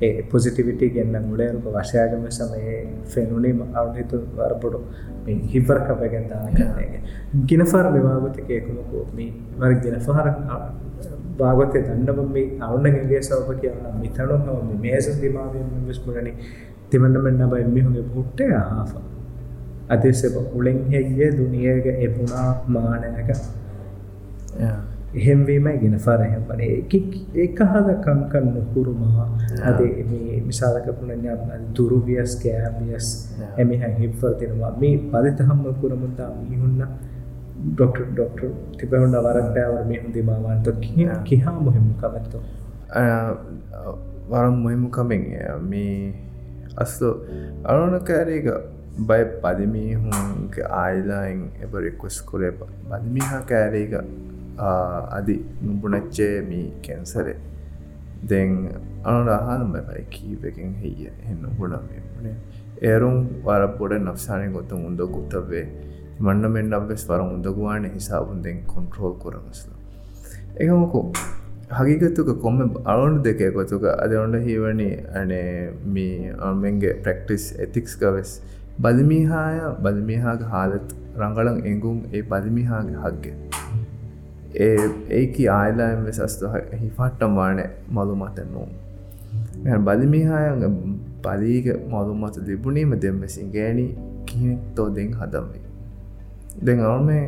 ඒ 0.00 0.22
පොසිටිවිටි 0.24 0.90
ගෙන්න්න 0.90 1.24
මුඩයරුක 1.24 1.66
වශයාගම 1.72 2.26
සමයේ 2.28 2.78
ෆෙනුනීම 3.06 3.60
අවුහිතු 3.72 4.22
වරපොඩු 4.34 4.80
මේ 5.24 5.38
හිපර 5.46 5.78
කපගෙන් 5.82 6.28
දාන 6.28 6.52
කරනයගේ 6.52 7.00
ගිනෆර් 7.44 7.86
විවාගතකයකුමකු 7.92 9.06
මේ 9.12 9.30
වරක් 9.56 9.82
ගෙනෆහර 9.84 10.28
භාගතය 11.38 11.80
දන්නම 11.80 12.20
මේ 12.30 12.46
අවුන්නගගේ 12.60 13.22
සවප 13.22 13.58
කියන්න 13.60 13.98
මිතනුම 14.00 14.70
මේස 14.80 15.10
දිමාවම 15.20 15.74
විස්පුරණ 15.86 16.30
තිමන්න 16.90 17.20
මෙන්න 17.22 17.44
බයි 17.48 17.66
මිහුගේ 17.70 18.06
පුට්ටේ 18.10 18.52
ආහා 18.54 19.04
අතිසබ 19.88 20.36
උලෙන් 20.54 20.78
හෙගේ 20.86 21.30
දුනියක 21.32 21.86
එපුුණා 21.86 22.64
මානයක. 22.66 23.30
යා. 24.56 24.93
එහෙම්වීම 25.14 25.66
ගෙන 25.80 25.96
ෆරහෙම්. 25.98 26.42
වනේ 26.44 26.74
එක 27.36 27.58
හද 27.64 27.88
කංකන් 28.00 28.46
නොකුරුමා 28.50 29.26
අද 29.62 29.80
මේ 30.04 30.40
මිසාලක 30.42 30.86
පුුණඥා 30.90 31.58
දුරුවියස් 31.76 32.36
කෑමියස් 32.42 33.08
එමිහ 33.58 33.82
හිප්වර් 33.98 34.34
තිනවා 34.40 34.72
මේ 34.76 34.96
පදිත 35.10 35.40
හම්ම 35.40 35.80
කුරමුන්තා 35.80 36.30
මිහුන්න 36.42 36.82
ඩොක්ටර් 37.66 38.04
ඩොක්ටර් 38.08 38.50
තිබවුන්න 38.78 39.16
වරක්ටෑවර 39.20 39.84
මේ 39.86 40.02
හුදිමාවන්ත 40.02 40.68
කිහා 41.24 41.56
මුහෙම 41.60 41.88
කමැත්තු 41.96 42.38
වරම් 44.28 44.56
මුහිමුකමෙන් 44.58 45.24
මේ 45.64 46.14
අස්තු 46.76 47.08
අරුණ 47.64 47.96
කෑරේක 48.02 48.46
බය 49.00 49.24
පදිමීහුන්ගේ 49.36 50.66
ආයිලායින් 50.72 51.40
එබ 51.60 51.72
රික්වස් 51.76 52.22
කොරේ. 52.22 52.52
බදිමිහා 52.84 53.42
කෑරේක 53.42 53.92
అది 54.58 55.36
නුඹුණච්චේ 55.62 56.42
මී 56.42 56.66
කැන්සරේ. 56.82 57.36
දෙන් 58.24 58.50
අනුරහනම් 59.04 59.72
බයි 59.72 60.04
කීවකින් 60.10 60.74
හිය 60.74 61.08
එන්න 61.24 61.42
ගුණමනේ 61.58 62.34
ඒරුම් 62.82 63.16
වර 63.44 63.64
පොඩ 63.78 63.94
නක්ෂානය 63.98 64.50
ගොත 64.52 64.72
උන්ද 64.72 65.00
ගුත්තවේ 65.10 65.64
මන්න 66.20 66.52
මෙන්න 66.52 66.72
අබෙස් 66.72 67.06
වර 67.08 67.20
උන්දගවාන 67.26 67.88
හිසාබුන්දෙන් 67.90 68.60
කොන්ට්‍රෝල් 68.66 69.16
කොරමස්ල 69.16 69.70
එකමකු 70.58 71.02
හගිගතුක 71.72 72.30
කොම 72.38 72.60
අරුණු 72.84 73.22
දෙකේ 73.22 73.50
කොතුක 73.50 73.84
අදවොන්ඩ 73.96 74.40
හිවනි 74.42 74.90
අනේ 75.14 75.72
මී 75.86 76.32
අමෙන්ගේ 76.40 76.94
ප්‍රක්ටිස් 77.02 77.46
එතික්ස් 77.58 77.98
ගවෙස්. 77.98 78.32
බදමිහාය 78.76 79.58
බදමිහාගේ 79.80 80.48
හාලත් 80.48 80.96
රංගලන් 81.16 81.60
එංගුම් 81.64 81.98
ඒ 82.12 82.22
බදමිහාගේ 82.24 82.96
හක්ගේ 82.98 83.53
ඒකි 84.54 85.48
ආයිලාම් 85.48 86.04
වෙසස්තු 86.04 86.50
හිෆට්ටම් 86.80 87.36
වානේ 87.36 87.68
මළුමතන්නු 87.90 88.66
බලිමිහාය 89.80 90.48
පලීග 91.22 91.66
මළුමත 91.88 92.36
තිබුණීම 92.46 92.94
දෙම්මසින් 92.96 93.50
ගෑනි 93.50 93.86
කියනෙක් 94.26 94.60
තෝ 94.74 94.88
දෙෙන් 94.90 95.12
හදම්වේ. 95.12 95.64
දෙ 96.62 96.72
අවුමේ 96.82 97.24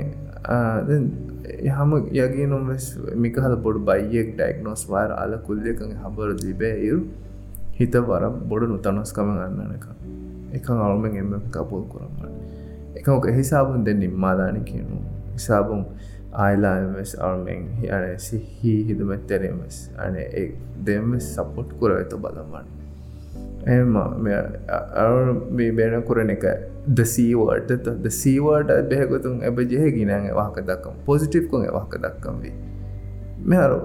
හම 1.69 1.93
යගේ 2.15 2.47
නොම 2.47 2.71
මික 3.17 3.37
හද 3.37 3.55
බොඩු 3.59 3.81
බයියෙක් 3.81 4.35
ඩයික්නෝස් 4.35 4.89
වාර 4.89 5.11
අල 5.13 5.39
කුල්ලකගේ 5.39 5.95
හබර 5.95 6.35
දිබේ 6.37 6.75
ඉරු. 6.81 7.01
හිත 7.73 7.93
වර 7.93 8.31
බොඩු 8.45 8.67
නුතනස්කම 8.67 9.29
ගන්නනක 9.33 9.87
එක 10.53 10.69
අවුමෙන් 10.71 11.17
එම 11.17 11.33
කපුල් 11.51 11.83
කරන්න. 11.85 12.33
එකක 12.97 13.27
හිසාබුන් 13.35 13.85
දෙ 13.85 13.95
නිම්මාදාන 13.95 14.61
කියනු. 14.65 15.01
හිසාබුම් 15.35 15.85
ආයිලාමස් 16.37 17.13
අවමෙන් 17.21 17.69
අන 17.91 18.07
සිහි 18.21 18.73
හිදුමැත්තරෙමස් 18.89 19.77
අන 19.99 20.17
දෙමස් 20.85 21.29
සපොට් 21.35 21.71
කර 21.81 21.93
ඇත 21.93 22.17
බලමන්න 22.17 22.69
එම 23.67 23.95
මේ 25.51 25.71
බේන 25.73 26.03
කරන 26.03 26.31
එක 26.31 26.45
දසීවට 26.93 27.89
දසීවට 28.05 28.73
බැහකොතුන් 28.91 29.41
ඇබ 29.43 29.59
ජෙහගිනන් 29.67 30.13
වාක 30.35 30.59
දක්කම්. 30.61 30.95
පොසිටිප්කොන් 31.07 31.67
වාක 31.73 31.97
දක්කම් 31.99 32.37
වී 32.43 32.55
මෙහරු 33.45 33.81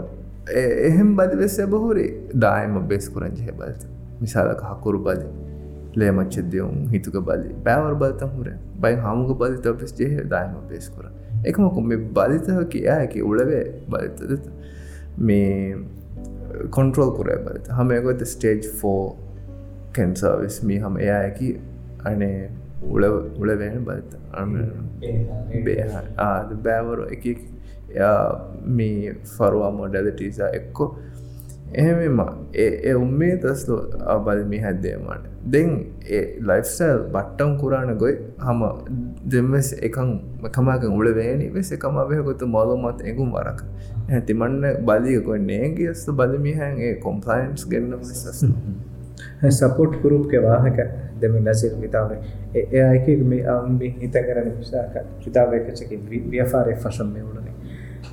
එහෙම 0.86 1.16
බදිවෙස්ස 1.16 1.58
බහුරේ 1.68 2.12
දායම 2.38 2.78
බෙස් 2.88 3.10
කරන් 3.10 3.34
ජෙහ 3.36 3.56
බලත. 3.56 3.88
මිසාලක 4.22 4.62
හකුරු 4.64 5.00
බලි 5.00 5.28
ලේමච්චදයවුම් 5.96 6.78
හිතුක 6.90 7.18
බලි 7.24 7.50
බෑවර 7.66 7.96
බලතම් 7.96 8.32
හුර 8.36 8.54
බයි 8.78 8.96
හමුක 9.00 9.32
බලි 9.40 9.58
තපස් 9.60 9.98
ජෙහ 9.98 10.14
දායම 10.28 10.54
බෙස් 10.70 10.90
කරන්න 10.90 11.21
එකමකු 11.46 11.82
මේ 11.82 11.98
බලිතහ 11.98 12.50
කියායකි 12.70 13.22
උලවේ 13.22 13.64
බලිතද 13.90 14.48
මේ 15.20 15.78
කොන්ට්‍රෝල් 16.70 17.12
කරය 17.18 17.38
බලිත 17.46 17.70
හමයකොත 17.72 18.26
ස්ටේජ් 18.26 18.72
ෆෝ 18.80 19.04
කැන්සර්විස් 19.94 20.64
මී 20.64 20.80
හම 20.80 20.98
එයායකි 20.98 21.50
අනේ 22.06 22.50
උල 22.90 23.04
උලවෙන 23.38 23.86
බලිත 23.86 24.12
බෑවරු 26.64 27.08
එක 27.08 27.26
මේ 28.74 29.16
ෆරවා 29.28 29.72
මොඩලිටීසා 29.72 30.50
එක්කෝ 30.50 30.90
එහෙමම 31.74 32.20
ඒ 32.56 32.94
උම්මේ 32.96 33.36
තස්ලු 33.38 33.76
බලමි 34.22 34.60
හැද්දේමට 34.60 35.28
දෙන් 35.46 35.70
ඒ 36.10 36.22
ලයිෆ්ස්ටල් 36.42 37.04
බට්ටම් 37.08 37.54
කුරාණ 37.58 37.92
ගොයි 37.96 38.16
හම 38.40 38.62
දෙමස් 39.26 39.72
එකන් 39.82 40.12
කමක 40.50 40.92
උල 40.92 41.12
වේනි 41.14 41.50
වෙස 41.50 41.72
එකම 41.72 42.00
වයකොතු 42.10 42.48
මොලොමත් 42.48 43.02
එගුම් 43.06 43.32
වරක් 43.32 43.64
ඇතිමන්න 44.10 44.68
බලියකොන්නේ 44.84 45.70
ගියස්තු 45.72 46.14
බලමිහැන් 46.14 46.80
ඒ 46.80 46.94
කොම්පලයින්ස් 47.00 47.68
ගන්න 47.68 49.52
සපෝට් 49.52 49.96
ගරුප්ක 50.02 50.34
වාහක 50.42 50.80
දෙම 51.20 51.38
නසිල් 51.40 51.74
විතාව 51.78 52.12
ඒයක 52.56 53.08
මේ 53.26 53.46
අවුන් 53.48 53.80
හිත 53.98 54.16
කරන 54.22 54.52
විසාක 54.58 54.96
විතාවකචක 55.20 55.92
ව්‍යාපාරය 56.30 56.76
ෆශම් 56.76 57.10
මේ 57.10 57.24
උඩනේ 57.24 57.56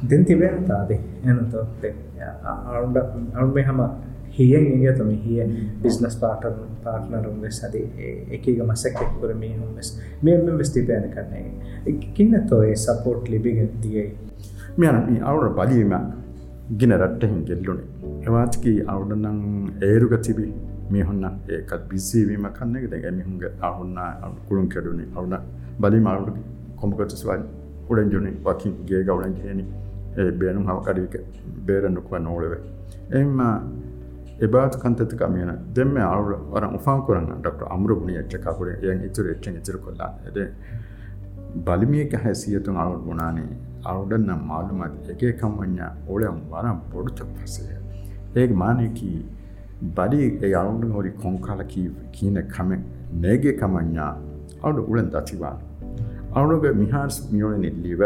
දෙන් 0.02 0.24
තිබෙන 0.24 0.64
තාදේ 0.64 1.00
එනතොත්තේ 1.24 1.94
අවුන් 2.66 3.54
මේ 3.54 3.64
හම 3.64 3.82
හියෙන් 4.30 4.66
ඉගතම 4.68 5.10
හිය 5.18 5.40
බිස්නස් 5.82 6.16
පාටර් 6.16 6.52
පාට්නරුම් 6.84 7.40
වෙස් 7.40 7.58
අද 7.64 7.74
එකක 7.76 8.46
මසැක්ෙක් 8.64 9.10
කර 9.20 9.34
මේ 9.34 9.54
හුම් 9.54 9.74
වෙස් 9.76 9.90
මෙම 10.22 10.56
වෙස් 10.58 10.70
තිබෑන 10.70 11.10
කරන්නේ 11.10 11.96
කින්නතෝ 12.14 12.62
ඒ 12.62 12.76
සපෝට් 12.76 13.28
ලිබිගෙන් 13.28 13.70
දියයි. 13.82 14.06
මෙයන 14.78 14.98
මේ 15.06 15.20
අවුර 15.22 15.50
බලීම 15.50 15.94
ගෙන 16.78 16.92
රට්ටහින් 16.94 17.44
ගෙල්ලුනේ 17.44 17.86
එවාත්කි 18.22 18.72
අවුඩනං 18.86 19.38
ඒරුග 19.82 20.14
තිබි 20.20 20.46
මිහුන්න 20.90 21.24
ඒකත් 21.50 21.82
බිසිවීම 21.88 22.46
කන්න 22.50 22.76
එක 22.76 22.90
දැග 22.92 23.06
මිහුන්ග 23.12 23.40
අහුන්න 23.62 23.96
කුළුන් 24.48 24.68
කෙඩුණේ 24.68 25.08
අවුන 25.16 25.34
බලීම 25.80 26.06
අවුඩ 26.06 26.36
කොමකතුස්වන් 26.76 27.42
උඩන්ජුනි 27.90 28.32
වකින් 28.44 28.74
ගේ 28.84 29.02
ගවලන් 29.04 29.36
හෙනි 29.42 29.64
ඒ 30.16 30.30
බේනුම් 30.32 30.64
හවකරීක 30.66 31.14
බේරනුකුව 31.66 32.18
නෝලව 32.20 32.52
එම 33.12 33.40
එබාත් 34.40 34.74
කන්තත 34.76 35.12
කමියන 35.14 35.50
දෙම 35.74 35.96
අවුර 36.04 36.34
වර 36.50 36.66
උපාන් 36.72 37.00
කරන්න 37.02 37.30
ඩක්ට 37.36 37.70
අමරපුුණ 37.70 38.12
එච්ච 38.16 38.36
කකුර 38.40 38.68
යන් 38.84 39.00
ඉතුර 39.04 39.30
එච්ච 39.30 39.48
ඉතුර 39.52 39.78
කොල්ලා 39.78 40.10
එද 40.28 40.38
බලිමියක 41.64 42.14
හැසියතුන් 42.18 42.76
අවුත් 42.76 43.00
ගුණානේ 43.04 43.50
අවුඩන්න 43.84 44.44
මාළුමත් 44.44 45.10
එකේ 45.10 45.32
කම්වඥා 45.34 45.90
ඕලයම් 46.08 46.38
වරම් 46.50 46.78
පොඩුත 46.92 47.20
පසේ 47.36 47.78
ඒක 48.36 48.54
මානයකී 48.54 49.18
බඩි 49.94 50.24
ඒ 50.42 50.54
අවුඩු 50.54 50.92
හොරි 50.92 51.10
කොංකාලකී 51.16 51.88
කියන 52.12 52.38
කම 52.48 52.70
නේගේ 53.20 53.54
කමඥා 53.54 54.12
අවුඩු 54.62 54.82
උලන් 54.84 55.10
දතිවාන 55.10 55.67
අවුඩුග 56.33 56.65
මිහාර්ස් 56.75 57.15
මියෝන 57.29 57.55
නිල්ලිව 57.59 58.01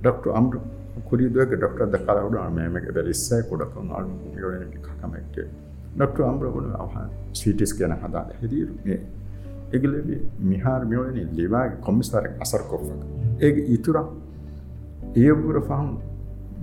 ඩක්ට 0.00 0.26
අම්රු 0.38 0.58
ಕುರಿದುವಾಗ 1.06 1.54
ಡಾಕ್ಟರ್ 1.62 1.82
ಅದ 1.82 1.96
ಕಾಲ 2.06 2.18
ಹುಡು 2.20 2.42
ಮೇಮೆಗೆ 2.50 2.90
ಬೆರಿಸ್ಸೆ 2.92 3.36
ಕೊಡಕ್ಕೆ 3.48 3.80
ನಾಳು 3.88 4.12
ಏಳನೇ 4.40 4.66
ಕಮೆಕ್ಕೆ 5.00 5.42
ಡಾಕ್ಟರ್ 5.98 6.24
ಅಮ್ರಗುಣ 6.26 6.68
ಅವ 6.74 7.02
ಸಿ 7.34 7.50
ಟಿ 7.52 7.66
ಸ್ಕ್ಯಾನ್ 7.66 7.94
ಹದಾದ 8.02 8.30
ಹಿರಿಯರು 8.40 8.74
ಮೇ 8.86 8.96
ಎಗಲೆವಿ 9.76 10.16
ಮಿಹಾರ್ 10.44 10.84
ಮಿಯೋಳನಿ 10.84 11.22
ಲಿವಾಗಿ 11.38 11.76
ಕೊಮ್ಮಿಸಾರ 11.82 12.24
ಅಸರ್ 12.40 12.64
ಕೊಫಕ್ 12.70 13.04
ಏಗ 13.44 13.56
ಇತುರ 13.76 13.96
ಏಬುರ 15.24 15.60
ಫಹಂ 15.60 15.88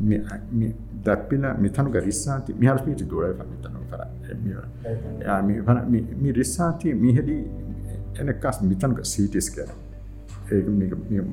ಮಿ 0.02 0.18
ಮಿ 0.54 0.68
ದಪ್ಪಿನ 1.08 1.46
ಮಿಥನುಗ 1.62 1.98
ರಿಸ್ಸಾತಿ 2.06 2.52
ಮಿಹಾರ್ 2.60 2.80
ಸ್ಪೀಚ್ 2.80 3.04
ದೂರ 3.12 3.32
ಫ 3.32 3.48
ಮಿಥನು 3.52 3.82
ಫರ 3.92 4.02
ಮಿಯೋಳ 4.44 4.66
ಯಾ 5.28 5.36
ಮಿ 5.44 6.30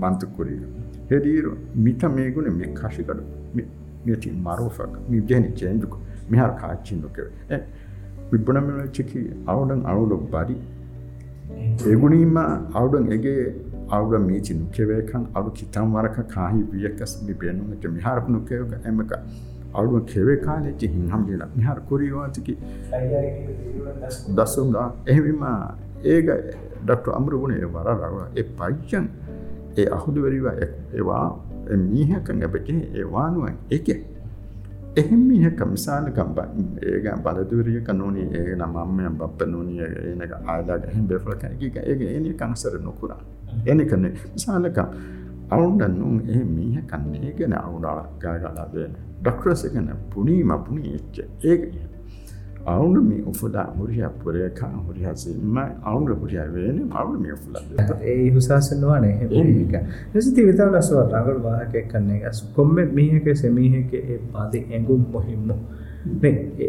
mantukuri. 0.04 0.60
Hediro, 1.10 1.58
mita 1.76 2.08
megune 2.08 2.52
me 2.56 2.68
kashikaru, 2.68 3.24
meti 4.06 4.32
marofaka, 4.32 5.00
mi 5.10 5.22
jeni 5.22 5.52
chenduko, 5.54 6.00
mi 6.30 6.38
har 6.38 6.52
kachindu 6.60 7.10
keve. 7.10 7.32
Eh, 7.50 7.62
විබ්බන 8.32 8.58
මෙල 8.68 8.88
චිකි 8.90 9.22
අවුඩන් 9.48 9.82
අවුඩු 9.86 10.18
බරි. 10.34 10.56
ඒගුණීම 11.92 12.38
අවුඩන් 12.38 13.12
එගේ 13.12 13.54
අවුඩ 13.90 14.26
මීචි 14.30 14.54
නුකෙවේකන් 14.54 15.26
අඩු 15.36 15.50
කිතම් 15.52 15.94
වරක 15.96 16.18
කාහි 16.36 16.62
වියකස් 16.74 17.14
මිබේනුනක 17.28 17.86
මිහාරප 17.98 18.30
නුකේවක 18.30 18.74
එමක. 18.86 19.12
අවුඩුව 19.76 20.06
කෙවේ 20.06 20.38
කාලෙච්චි 20.38 20.88
හිංහම් 20.88 21.22
කියලා. 21.28 21.50
මිහාර 21.58 21.80
කුරියෝතිකි 21.90 22.58
දසුම්දා 24.38 24.88
එහෙමම 25.08 25.44
ඒක 26.06 26.28
ඩක්ට 26.84 27.14
අම්රුගුණේ 27.14 27.70
වර 27.70 27.90
රව 27.94 28.18
එ 28.36 28.44
පච්චන් 28.54 29.08
ඒ 29.78 29.88
අහුදුවරිවා 29.92 30.56
ඒවා 30.62 31.26
මීහකන් 31.86 32.42
ඇබටේ 32.42 32.82
ඒවානුවන් 32.94 33.58
එක 33.70 33.88
එහෙම 34.96 35.22
මිහක 35.22 35.60
මිසාලකම් 35.66 36.30
ඒක 36.84 37.08
බලදුවරිය 37.20 37.80
කනෝනි 37.82 38.24
ඒ 38.32 38.56
නමම්මය 38.56 39.10
බප්ප 39.12 39.48
නෝනිය 39.48 39.82
ඒනක 39.82 40.34
ආදාග 40.48 40.86
හිම් 40.90 41.08
බෙෆලක 41.08 41.44
එක 41.46 41.76
ඒක 41.84 42.02
ඒනි 42.04 42.34
කංසර 42.34 42.80
නොකුරා. 42.80 43.22
එනකන්නේ 43.66 44.14
මිසාලකම් 44.28 44.88
අවුන්ඩන්නුන් 45.50 46.22
ඒ 46.28 46.44
මීහ 46.46 46.78
කන්නේ 46.84 47.34
ගැන 47.34 47.56
අවුඩාල 47.56 48.00
ගාගලා 48.20 48.68
දෙන 48.70 48.96
ඩක්ටරස 49.20 49.66
ගැන 49.74 49.90
පුනීම 50.10 50.54
පුනී 50.60 50.94
එච්ච 50.94 51.18
ඒක 51.44 51.62
අවුන්ඩ 52.66 53.02
මේ 53.04 53.22
උපදා 53.24 53.66
හුරිය 53.74 54.04
පුරයකා 54.20 54.72
හුරිහසිම 54.78 55.58
අවුන්ඩ 55.58 56.12
හුරිය 56.16 56.46
වේන 56.50 56.78
අවුන්ඩ 56.94 57.22
මේ 57.22 57.34
උපුල 57.34 57.56
ඒ 58.06 58.30
හුසාසන්නවානේ 58.32 59.16
ඒක 59.34 59.76
එසිති 60.16 60.46
විතාලස්ව 60.48 61.00
රඟල් 61.02 61.42
වාහකයක් 61.44 61.90
කන්නේ 61.92 62.22
ගස් 62.22 62.44
කොම්ම 62.56 62.78
මීහක 62.94 63.28
සෙමීහක 63.38 63.94
ඒ 63.96 64.20
පාදි 64.32 64.64
ඇඟුම් 64.68 65.04
මොහිම්ම 65.12 65.52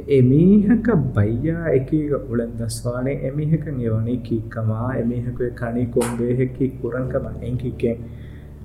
ඒ 0.08 0.20
මීහක 0.24 0.86
බයියා 1.12 1.66
එක 1.71 1.90
උළන්දස්වානේ 2.26 3.16
එමිහකන් 3.25 3.80
එවනේ 3.82 4.16
කීකමා. 4.21 4.88
එමිහක 4.97 5.40
කණි 5.54 5.86
කොම්බේහෙකි 5.88 6.68
කුරන්කම 6.80 7.26
එංකිකෙන් 7.42 8.04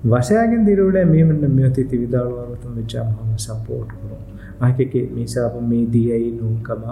වශයාගෙන් 0.06 0.66
දිරුවඩ 0.66 1.04
මේමන්න 1.06 1.50
මෙයති 1.52 1.84
තිවිදාළුවරුතුන් 1.86 2.76
විචාම 2.76 3.34
සපෝට් 3.38 3.90
කරු 3.94 4.31
ಆಕೆಗೆ 4.61 5.03
ಮೀಸಾಪ 5.15 5.63
ಮೇದಿಯೈ 5.69 6.23
ನೂಂಕಮ 6.37 6.85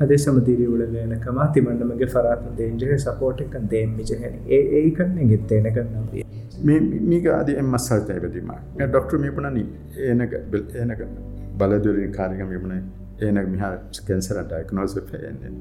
ಅದೇ 0.00 0.18
ಸಮದಿರಿ 0.18 0.66
ಉಳವೇನಕಮ 0.66 1.46
ತಿಮಣ್ಣಮಗೆ 1.54 2.08
ಫರಾತ್ 2.14 2.46
ದೇಂಜೆ 2.58 2.90
ಸಪೋರ್ಟ್ 3.06 3.42
ಕನ್ 3.54 3.68
ದೇಮ್ 3.70 3.92
ಮಿಜೆಹನಿ 3.96 4.40
ಏ 4.50 4.60
ಏ 4.78 4.82
ಕನ್ನೆ 4.98 5.24
ಗೆತ್ತೇನೆ 5.32 5.72
ಕನ್ನ 5.78 6.24
මේ 6.60 6.80
මීක 7.04 7.26
අද 7.30 7.48
එම 7.52 7.66
මස්සල්තය 7.70 8.14
බදීම 8.18 8.52
ඩොක්ටර් 8.82 9.18
මිපුණනි 9.18 9.64
ඒනක 10.04 10.32
බෙල් 10.50 10.62
ඒනක 10.74 11.02
බලදුරින් 11.56 12.12
කාරික 12.12 12.40
මිපුණ 12.46 12.74
ඒනක 13.20 13.48
මිහා 13.48 13.70
කැන්සර 14.02 14.38
ඩයගනෝස් 14.44 14.94
පේන්නේ 15.06 15.52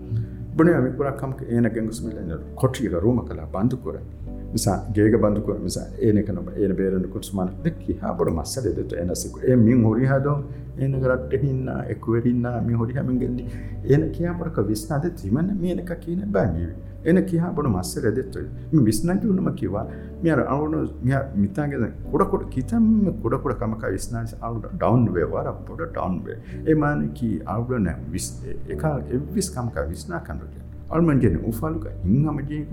බුණේ 0.53 0.75
අමිකුරක්කම් 0.75 1.33
ඒනක 1.49 1.77
ගුස්මිල 1.81 2.17
කොටියක 2.55 2.95
රූම 2.99 3.19
කලා 3.25 3.47
බන්දු 3.53 3.81
කරන්නේ 3.83 4.18
නිසා 4.52 4.76
ගේග 4.92 5.16
බඳුකර 5.16 5.58
නිසා 5.60 5.86
ඒනක 6.00 6.30
නොබ 6.30 6.50
ඒන 6.54 6.74
බේරෙන්කුත් 6.74 7.24
සුමාන 7.24 7.50
දෙක්කි 7.64 7.98
හාබොඩ 8.02 8.32
මස්සලෙදට 8.32 8.94
එනසිකු 8.94 9.44
ඒ 9.44 9.56
මින් 9.58 9.82
හොරිහාදෝ 9.84 10.36
ඒනක 10.78 11.04
රට්ට 11.06 11.42
හින්න 11.44 11.66
එක්වරින්න 11.88 12.46
මි 12.66 12.74
හොරි 12.74 12.94
හැමින්ගෙල්ලි 12.94 13.48
ඒන 13.86 14.06
කියාපරක 14.12 14.62
විස්නාද 14.66 15.10
තිමන්න 15.14 15.50
මේනක 15.56 15.92
කියන 16.00 16.22
බැගීවි 16.28 16.76
එන 17.04 17.18
කියා 17.24 17.50
බොඩ 17.50 17.68
මස්සර 17.68 18.12
දෙත්තුයි 18.12 18.48
මේ 18.72 18.84
විස්නාට 18.84 19.22
උනම 19.24 19.48
කිවා 19.54 19.84
මෙර 20.22 20.38
අවුණු 20.46 20.80
මෙ 21.02 21.20
මිතාගෙද 21.36 21.84
කොඩකොට 22.06 22.44
කිතම් 22.50 22.88
කොඩකොට 23.22 23.56
කමක 23.58 23.92
විස්නාශ 23.92 24.34
අවුඩ 24.40 24.66
ඩවන් 24.74 25.06
වේ 25.14 25.26
වර 25.26 25.48
පොඩ 25.68 25.84
ටවන් 25.86 26.18
වේ. 26.24 26.38
ඒමානකි 26.66 27.30
අවුඩ 27.46 27.86
නෑ 27.86 27.96
විස් 28.10 28.26
එක 28.68 28.84
එවිස් 29.10 29.48
කමක 29.50 29.86
විස්නා 29.88 30.20
කන්ඩට 30.20 30.66
අල්මන්ජන 30.90 31.40
උෆාලුක 31.44 31.86
ඉංහමජයක 32.06 32.70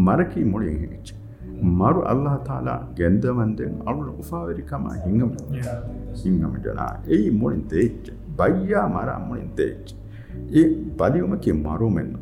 மறக்கி 0.00 0.44
முடியுச்சு 0.46 1.14
මරු 1.72 2.00
අල්ලා 2.04 2.36
තාලා 2.40 2.80
ගැන්දමන්දෙන් 2.96 3.74
අරුල 3.86 4.08
උපාවරිකම 4.14 4.86
හිංගම 5.00 5.32
සිංහම 6.14 6.54
ජනා. 6.60 6.92
ඒ 7.08 7.30
මොලින් 7.32 7.64
තේච්ච. 7.64 8.12
බයියා 8.36 8.86
මරා 8.88 9.18
මොලින් 9.20 9.50
තේච්ච. 9.52 9.96
ඒ 10.52 10.66
පලියුමකි 10.98 11.52
මරුමෙන්න 11.54 12.14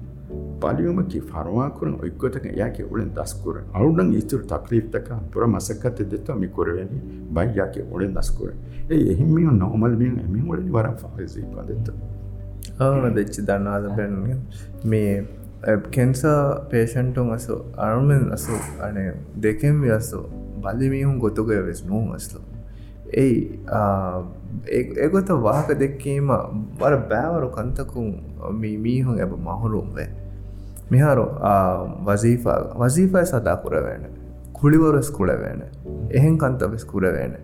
පලියුමකි 0.61 1.21
ෆරවා 1.23 1.69
කරන 1.71 1.95
ඔයිකොතක 1.97 2.47
යකි 2.47 2.83
උලෙන් 2.85 3.11
දස්කුර 3.11 3.57
අරුඩන් 3.75 4.13
ඉතුරු 4.15 4.45
තක්ලිෆ්තක 4.47 5.09
පුර 5.33 5.47
මසකත 5.47 5.99
දෙත්වා 6.07 6.37
මිකුරවැනි 6.37 6.99
බයියාකි 7.31 7.83
උලෙන් 7.91 8.15
දස්කුර 8.15 8.51
ඒ 8.91 9.03
එහෙමිය 9.13 9.47
නොමල් 9.55 9.97
මින් 9.97 10.19
එමින් 10.21 10.45
උලෙන් 10.47 10.69
වරම් 10.71 10.97
ෆායිසී 10.97 11.47
පදෙත්ත 11.51 11.89
ආ 12.81 13.11
දෙච්ච 13.11 13.41
දන්නාද 13.43 13.89
බැන්න 13.91 14.19
මේ 14.85 15.13
කෙන්සා 15.91 16.67
පේෂන්ටුන් 16.71 17.33
අසු 17.33 17.65
අරුමෙන් 17.77 18.33
අසු 18.33 18.53
අනේ 18.81 19.15
දෙකෙන් 19.43 19.81
වියස්සු 19.81 20.23
බලිමිහුන් 20.59 21.19
ගොතුගය 21.19 21.67
වෙස් 21.67 21.85
නූ 21.85 22.13
අස්ලු 22.13 22.41
ඒයි 23.15 23.61
ඒගොත 24.97 25.29
වාහක 25.29 25.71
දෙක්කීම 25.79 26.33
වර 26.79 26.97
බෑවරු 27.09 27.51
කන්තකුන් 27.51 28.11
මීමීහුන් 28.55 29.21
ඇබ 29.21 29.37
මහුරුම් 29.39 29.95
වේ 29.95 30.09
මිහාරු 30.91 31.27
වසීෆා 32.05 32.59
වසීෆය 32.79 33.25
සදා 33.25 33.57
කුරවෑන 33.57 34.07
කුළිවරස් 34.53 35.11
කුඩවෑන 35.11 35.63
එහෙන් 36.11 36.39
කන්තවෙස් 36.39 36.85
කුරවෑන 36.85 37.37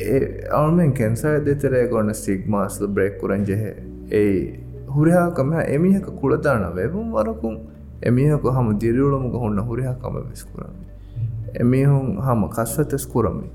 ඒ 0.00 0.48
අවුමෙන් 0.52 0.92
කෙන්සාය 0.92 1.44
දෙතරේ 1.44 1.86
ගොන්න 1.88 2.14
සිග්මාස්ලු 2.14 2.88
බ්‍රෙක් 2.88 3.18
කුරන්ජෙහේ 3.18 3.76
ඒ 4.12 4.67
හුරහාකම 4.88 5.52
එමිහක 5.68 6.06
කුලදාන 6.16 6.62
වැබුම් 6.72 7.06
වරකුම් 7.12 7.54
එමිහක 8.02 8.44
හම 8.50 8.68
දිරියුලමුක 8.76 9.34
හොන්න 9.36 9.58
හුරහාකම 9.60 10.14
වෙස්කුරන්න 10.22 10.76
එමිහුන් 11.56 12.06
හම 12.18 12.48
කස්වතෙස් 12.48 13.06
කුරමි. 13.06 13.46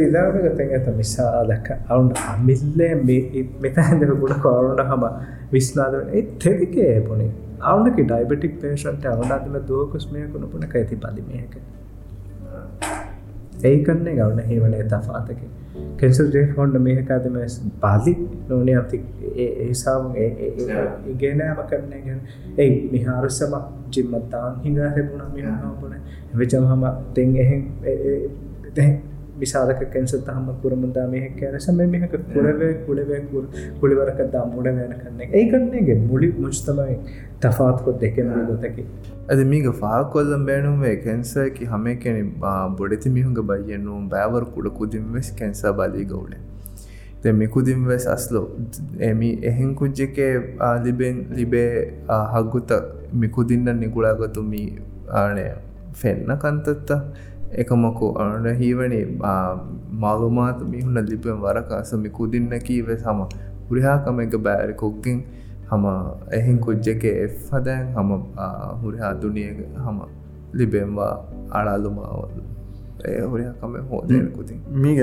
ිදාගතගත 0.00 0.86
මිසාදක 0.94 1.68
අවුන් 1.88 2.12
අමිල්ලේ 2.24 2.92
මෙතැන්දව 3.60 4.12
ගුණ 4.16 4.36
කවරුන්ට 4.36 4.82
හම 4.84 5.04
විස්නාදන 5.52 6.12
තෙරිකේ 6.38 6.94
පුුණේ 7.00 7.32
අවුනක 7.62 7.98
ඩයිබටික් 8.00 8.54
පේෂන්ට 8.60 9.06
අවුනාදල 9.06 9.56
දෝකුස්මයකුණ 9.64 10.48
පුන 10.48 10.68
කයිති 10.68 10.96
පලිමයක 10.96 11.54
ඒකන්නේ 13.64 14.14
ගවන 14.14 14.40
හිවනේ 14.44 14.84
තපාතකින් 14.86 15.50
කෙන්සල් 15.96 16.28
ඩේ 16.28 16.44
හොන්ඩ 16.52 16.78
මේහකාදම 16.80 17.38
පාලි 17.80 18.14
නොනේ 18.48 18.76
අති 18.76 19.00
ඒසාාවන් 19.38 20.14
ඒගේනෑම 20.18 21.62
කරන්නේ 21.66 22.02
ගැන 22.02 22.20
ඒ 22.58 22.70
මිහාරුසම 22.92 23.58
ජිම්මත්තාන් 23.90 24.62
හිඟ 24.62 24.80
රැබුණ 24.80 25.26
මිහාපන 25.34 25.98
වෙචම 26.34 26.66
හම 26.66 26.88
තෙන් 27.14 27.36
එහෙ 27.38 27.58
මිසාදක 29.36 29.82
කෙන්සත 29.90 30.28
හම 30.28 30.48
කුරමුදා 30.62 31.06
මෙහෙක් 31.08 31.36
කුරවේ 32.30 32.72
කුලවේ 32.86 33.20
කුලිවරක 33.80 34.20
දම්මුඩ 34.28 34.70
වෙන 34.74 34.96
කන්නේ. 34.96 35.28
ඒ 35.32 35.44
කන්නේගේ 35.48 35.98
මුලි 36.02 36.32
මුස්තමයි 36.38 36.96
තෆාත්කොත් 37.40 38.00
දෙකෙන 38.00 38.34
ගොතකි 38.48 38.88
ඇද 39.28 39.46
මීග 39.46 39.70
ෆාකොල්ලම් 39.76 40.44
බෑනුවේ 40.46 40.96
කෙන්සකි 40.98 41.64
හම 41.66 41.86
කෙනෙ 41.98 42.20
බොඩති 42.76 43.10
මිහුඟ 43.10 43.40
බයියනුම් 43.44 44.04
බෑවර 44.08 44.44
කුඩ 44.48 44.74
කුදින් 44.74 45.08
වෙස් 45.12 45.32
කැන්සා 45.32 45.72
බලී 45.74 46.06
ගවුලේ 46.06 47.32
මිකුදින් 47.34 47.86
වෙස් 47.86 48.06
අස්ලෝ 48.06 48.44
එමි 49.00 49.30
එහෙන් 49.42 49.74
කුජ්ජකේ 49.74 50.32
ලිබෙන් 50.84 51.16
ලිබේ 51.30 51.70
හග්ගුත 52.08 52.70
මිකුදින්න 53.14 53.72
නිකුලාගතුමි 53.76 54.62
ආනය 55.12 55.46
ෆෙන්න 55.94 56.36
කන්තත්ත 56.36 56.90
එකමොකු. 57.52 58.06
අන 58.18 58.46
හීවනි 58.60 59.00
මාළුමාත 60.02 60.62
මිහුණ 60.72 60.98
ලිපෙන් 61.10 61.40
වරකාස 61.40 61.92
මිකුදින්න 61.94 62.50
කීවෙ 62.60 62.98
සම. 62.98 63.20
හුරිහාකම 63.68 64.20
එක 64.20 64.36
බෑරි 64.38 64.74
කොක්ගෙන් 64.74 65.22
හම 65.70 65.84
එහින් 66.32 66.58
කුජ්ජක 66.58 67.04
එෆ් 67.04 67.48
හදෑන් 67.52 67.88
හම 67.94 68.10
හුරිහා 68.82 69.14
දුනියග 69.22 69.58
හම 69.76 69.98
ලිබෙන්වා 70.52 71.14
අඩාලුමාවල් 71.50 72.36
ඒ 73.04 73.22
හුරිහාකම 73.22 73.74
හෝදයකුතින් 73.90 74.60
මීග 74.76 75.00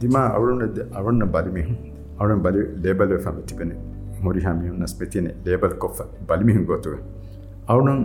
දිම 0.00 0.16
අවුරුන 0.16 0.62
අවන්න 0.92 1.28
බලිමිහු 1.34 1.74
අවුන් 2.18 2.40
බලි 2.42 2.62
ලේබල් 2.82 3.12
ෆම 3.18 3.38
තිබෙන 3.46 3.70
හොරිහාමිහුන්න 4.24 4.86
ස්පතින 4.86 5.28
ලේබල් 5.44 5.74
කොෆ 5.74 6.00
බලිමිහු 6.28 6.64
ගොතුව. 6.64 6.94
අවුනන් 7.68 8.00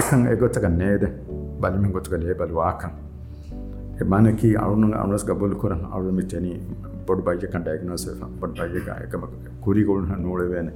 එකන් 0.00 0.26
එගොත්තක 0.26 0.64
නේද 0.72 1.02
බලිමින් 1.60 1.92
ගොතුක 1.92 2.14
ලේබල් 2.18 2.52
වාකන් 2.52 2.92
එමනකි 4.00 4.50
අවුනු 4.56 4.88
අවුනස් 4.94 5.24
ගබොල් 5.24 5.54
කරන් 5.54 5.82
අවුරු 5.86 6.12
මිතනි 6.12 6.52
පොඩ් 7.06 7.20
බයිජකන් 7.24 7.62
ඩයගනෝස 7.62 8.04
පොඩ් 8.40 8.52
බයිජක 8.54 8.88
එකම 8.96 9.24
කුරිගොල්හ 9.60 10.12
නෝලවෙන 10.18 10.68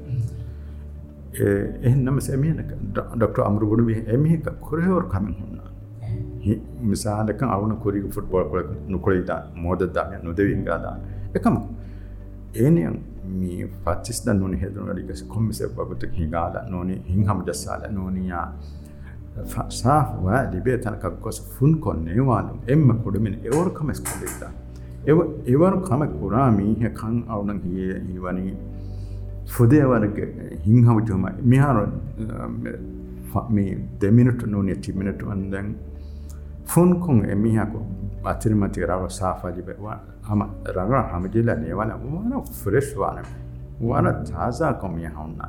එහන්නම 1.82 2.18
සැමියනක 2.20 2.72
ඩොක්ට 3.14 3.38
අමරු 3.40 3.66
බුඩු 3.66 3.84
එමික 4.08 4.48
කොරහවර 4.60 5.04
කමින් 5.08 5.36
හුන්නා 5.40 5.70
මිසාලක 6.82 7.42
අවුන 7.48 7.72
කුරිග 7.76 8.04
ෆුට්බෝල් 8.10 8.44
කොල 8.44 8.66
නුකොලයිතා 8.88 9.40
මෝදදාය 9.56 10.18
නොදවින්ගාදා 10.22 10.96
එකම 11.34 11.56
ඒනියන් 12.56 12.96
මේ 13.32 13.66
පච්චිස් 13.84 14.18
දන්නනි 14.24 14.60
හෙදුනඩිකස 14.60 15.22
කොම්මිස 15.24 15.62
බගුත 15.70 16.02
හිගාල 16.12 16.56
නොනි 16.68 16.96
හිංහම 17.06 17.38
ජස්සාල 17.46 17.84
නොනියා. 17.90 18.46
sarfwa 19.68 20.50
libeta 20.52 20.92
kakkos 20.92 21.40
fun 21.58 21.80
konne 21.80 22.14
walum 22.20 22.58
emma 22.66 22.94
kudumin 22.94 23.38
eor 23.44 23.72
kames 23.72 24.00
kudita. 24.00 24.50
Ewa 25.06 25.26
evar 25.46 25.82
kame 25.82 26.06
kurami 26.06 26.76
he 26.80 26.88
kan 26.90 27.24
awnang 27.28 27.60
hi 27.64 27.98
hiwani. 28.12 28.54
Fudewar 29.46 30.02
hingham 30.64 31.04
joma. 31.04 31.32
Miharo 31.42 31.88
um, 32.18 32.64
me 33.50 33.74
de 33.98 34.10
minute 34.10 34.46
no 34.46 34.62
ne 34.62 34.74
10 34.74 34.94
minute 34.94 35.22
andan 35.24 35.74
fun 36.64 37.00
kong 37.00 37.24
emiha 37.24 37.66
ko 37.72 37.80
atir 38.24 38.54
mati 38.54 38.80
rawa 38.80 39.10
safa 39.10 39.50
libe 39.50 39.74
wa 39.80 39.98
ama 40.28 40.48
raga 40.64 41.02
hamjila 41.12 41.56
ne 41.56 41.72
wala 41.72 41.96
wala 41.96 42.42
fresh 42.44 42.94
wala 42.96 43.22
wala 43.80 44.12
taza 44.24 44.74
kom 44.74 44.98
ya 44.98 45.10
haunna 45.10 45.48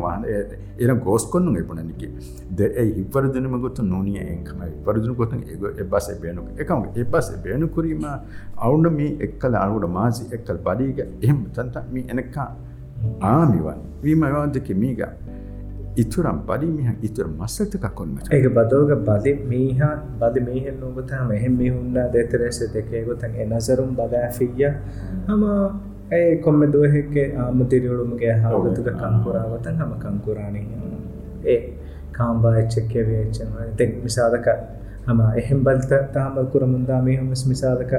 wahan 0.00 0.24
e 0.24 0.58
era 0.78 0.94
gos 0.94 1.26
konnu 1.26 1.58
e 1.58 1.62
bunani 1.62 1.92
ki 1.92 2.08
de 2.54 2.64
e 2.64 2.84
hivardunu 2.94 3.48
magotu 3.48 3.82
noni 3.82 4.18
en 4.18 4.44
kama 4.44 4.64
hivardunu 4.64 5.14
gotun 5.14 5.42
e 5.42 5.58
e 5.82 5.84
bas 5.84 6.08
e 6.08 6.18
benu 6.20 6.42
ekam 6.56 6.88
e 6.94 7.04
bas 7.04 7.30
e 7.34 7.36
benu 7.36 7.68
kurima 7.68 8.20
awunda 8.56 8.90
mi 8.90 9.16
ekkala 9.20 9.58
awuda 9.58 9.86
mazi 9.86 10.24
ekkal 10.32 10.58
badiga 10.58 11.04
ehm 11.22 11.44
tanta 11.54 11.84
mi 11.92 12.00
enekka 12.00 12.56
ආමිවන්. 13.20 13.78
වීමවාදක 14.02 14.68
මීග 14.70 15.00
ඉතුරම් 15.96 16.38
බඩි 16.46 16.66
මිහ 16.66 16.88
ඉතුර 17.02 17.26
මස්සතක 17.26 17.84
කොන්ම 17.94 18.18
ඒක 18.30 18.46
බදෝග 18.54 18.90
බදි 19.02 19.32
මීහ 19.34 19.80
බදි 20.18 20.40
මීහෙන් 20.40 20.80
නොගතා 20.80 21.24
මෙහෙම 21.24 21.52
මිහුන්නා 21.52 22.08
දෙතරෙස 22.08 22.62
දෙකේ 22.74 23.04
ගොතන් 23.04 23.34
එනසරුම් 23.34 23.94
බදාෆිය 23.94 24.66
හම 25.26 25.42
ඇයි 26.10 26.36
කොම්මෙදුව 26.38 26.84
හෙක්කේ 26.90 27.26
ආමතිරියවුළුමගේ 27.38 28.34
හාගතුක 28.38 28.88
කංකුරාවතන් 28.96 29.74
හම 29.78 29.92
කංකුරාණය 29.98 30.62
ඒ 31.46 31.58
කාම්බා 32.12 32.54
එච්චක්කේ 32.56 33.04
වේච්චම 33.06 33.50
තෙක් 33.76 33.92
මිසාදක 34.00 34.48
හම 35.06 35.20
එහෙම් 35.36 35.60
බල්ත 35.62 35.92
තාමල් 36.14 36.46
කුරමුන්දා 36.46 37.00
මේ 37.02 37.18
හොමස් 37.18 37.42
මිසාදක 37.46 37.92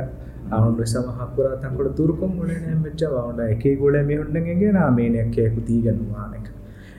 අවුන්ු 0.52 0.88
සමහපුරා 0.88 1.56
තකට 1.58 1.96
තුරකුම් 1.96 2.34
ගුණන 2.36 2.82
මෙච්ච 2.82 3.06
වුන්ඩ 3.10 3.44
එකේ 3.48 3.76
ගොඩ 3.78 4.00
මිහුන්ඩගේ 4.04 4.74
නාමේනයක්කයකු 4.74 5.62
තීගනවානක 5.64 6.50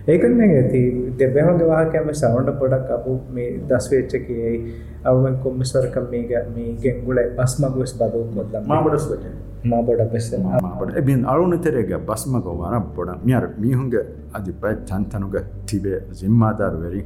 ඒකන් 0.08 0.34
මේ 0.36 0.50
ඇති 0.54 0.86
දෙබැහුන්ගේ 1.18 1.68
වාහකෑම 1.68 2.16
සවුන්ඩ 2.16 2.56
පොඩක් 2.56 2.90
අපපු 2.92 3.18
මේ 3.32 3.50
දස්වේච්චකයයි 3.68 4.56
අවුමෙන් 5.04 5.36
කොම්මිස්වරකම් 5.40 6.10
මේක 6.10 6.34
මේ 6.50 6.72
ගෙන්ගුල 6.80 7.24
පස්මගුවස් 7.36 7.94
බදෝ 7.98 8.26
කොල්ල 8.32 8.60
මාමඩස්වට 8.66 9.49
වට 9.60 9.66
මාබොඩ. 9.66 10.10
බෙස 10.10 10.34
මාබට 10.38 10.96
එබින් 10.96 11.24
අරුණතරේග 11.24 11.90
බස්මක 12.00 12.44
වන 12.44 12.84
පොඩ 12.94 13.10
මියර 13.24 13.48
මිහුන්ගේ 13.58 14.04
අධි 14.32 14.52
පයි 14.52 14.76
තන්තනුග 14.84 15.36
තිබේ 15.66 16.00
සිම්මාධාර 16.12 16.76
වෙරි 16.76 17.04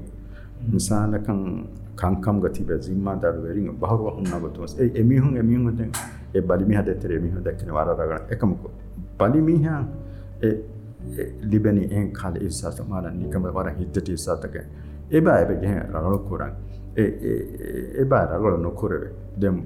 මිසාලකං 0.66 1.40
කංකම්ග 1.96 2.46
තිබේ 2.50 2.80
සිම්මාධාර 2.80 3.36
වෙරින් 3.38 3.66
බහරුව 3.74 4.06
හුන්නගතුවස් 4.10 4.78
ඒ 4.78 4.90
එමිහුන් 4.94 5.36
එමිහුන් 5.36 5.90
ඒ 6.34 6.40
බලිමිහ 6.42 6.82
දෙතර 6.82 7.12
එමිහු 7.12 7.40
දැක්කන 7.40 7.70
වරරගන. 7.70 8.22
එකමකු. 8.30 8.70
බලිමිහා 9.18 9.82
ඒ 10.42 10.54
ලිබැනි 11.42 11.88
එන් 11.90 12.12
කාල 12.12 12.36
ඉස්සාස 12.38 12.80
මාර 12.88 13.10
නිකම 13.12 13.42
වර 13.50 13.68
හිත්තට 13.70 14.08
ඉස්සාතක. 14.08 14.54
ඒබා 15.10 15.38
එබ 15.38 15.50
ගෙහ 15.60 15.74
රගල 15.92 16.18
කුරන් 16.28 16.52
ඒබා 16.96 18.24
රගල 18.26 18.56
නොකුරවේ. 18.58 19.12
දෙම් 19.36 19.56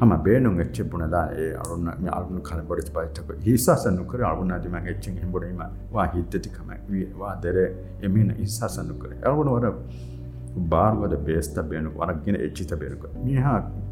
ama 0.00 0.16
ಬೇಣುಂಗ್ 0.24 0.58
ಹೆಚ್ಚಿ 0.60 0.82
ಪುಣದ 0.90 1.16
ಏ 1.36 1.44
ಅರುಣ 1.60 1.88
ಅರುಣ 2.16 2.38
ಖಾನ 2.48 2.60
ಬಡಿತ 2.68 2.90
ಬಾಯ್ತಕ 2.96 3.36
ಹಿಸಾಸನ್ನು 3.46 4.02
ಕರೆ 4.04 4.24
ಅರುಣಾದಿ 4.30 4.68
ಮಂಗ 4.68 4.86
ಹೆಚ್ಚಿಂಗ್ 4.86 5.18
ಹಿಂಬುಡೈಮ 5.22 5.60
ವಾ 5.94 6.04
ಹಿದ್ದತಿ 6.14 6.50
ಕಮ 6.56 6.68
ವಿ 6.90 7.00
ವಾ 7.18 7.30
ದೆರೆ 7.44 7.64
ಎಮಿನ 8.06 8.32
ಹಿಸಾಸನ್ನು 8.40 8.94
ಕರೆ 8.98 9.16
ಅರುಣ 9.28 9.48
ವರ 9.56 9.68
ಬಾರ್ವದ 10.68 11.14
ಬೇಸ್ತ 11.24 11.62
ಬೇಣು 11.70 11.90
ವರಗಿನ 11.96 12.36
ಹೆಚ್ಚಿತ 12.44 12.72
ಬೇಣು 12.74 13.08
ಮಿಹ 13.24 13.46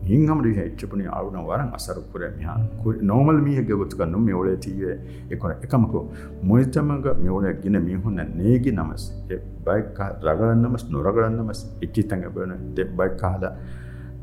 ಹಿಂಗಮರಿ 0.06 0.52
ಹೆಚ್ಚಿ 0.52 0.86
ಪುಣಿ 0.86 1.04
ಅರುಣ 1.16 1.38
ವರಂ 1.48 1.68
ಅಸರು 1.74 2.02
ಕುರೆ 2.12 2.28
ಮಿಹ 2.36 2.50
ಕುರಿ 2.82 2.98
ನಾರ್ಮಲ್ 3.06 3.40
ಮಿಹಗೆ 3.46 3.76
ಗೊತ್ತುಕ 3.80 4.02
ನುಮ್ಮಿ 4.12 4.32
ಒಳೆ 4.32 4.54
ತೀಯೆ 4.64 4.92
ಏಕೊರ 5.34 5.52
ಏಕಮಕು 5.66 6.00
ಮೊಯ್ತಮಗ 6.44 7.06
ಮಿವಳೆ 7.22 7.52
ಗಿನ 7.62 7.78
ಮಿಹುನ 7.88 8.24
ನೇಗಿ 8.40 8.72
ನಮಸ್ 8.72 9.06
ಎ 9.28 9.38
ಬೈಕ್ 9.66 9.90
ಕಾ 9.96 10.06
ರಗಳನ್ನ 10.28 10.64
ನಮಸ್ 10.66 10.86
ನುರಗಳನ್ನ 10.96 11.38
ನಮಸ್ 11.42 11.64
ಹೆಚ್ಚಿತಂಗ 11.80 12.28
ಬೇಣು 12.36 12.56
ದೆ 12.76 12.86
ಬೈಕ್ 12.96 13.18
ಕಾಲ 13.18 13.42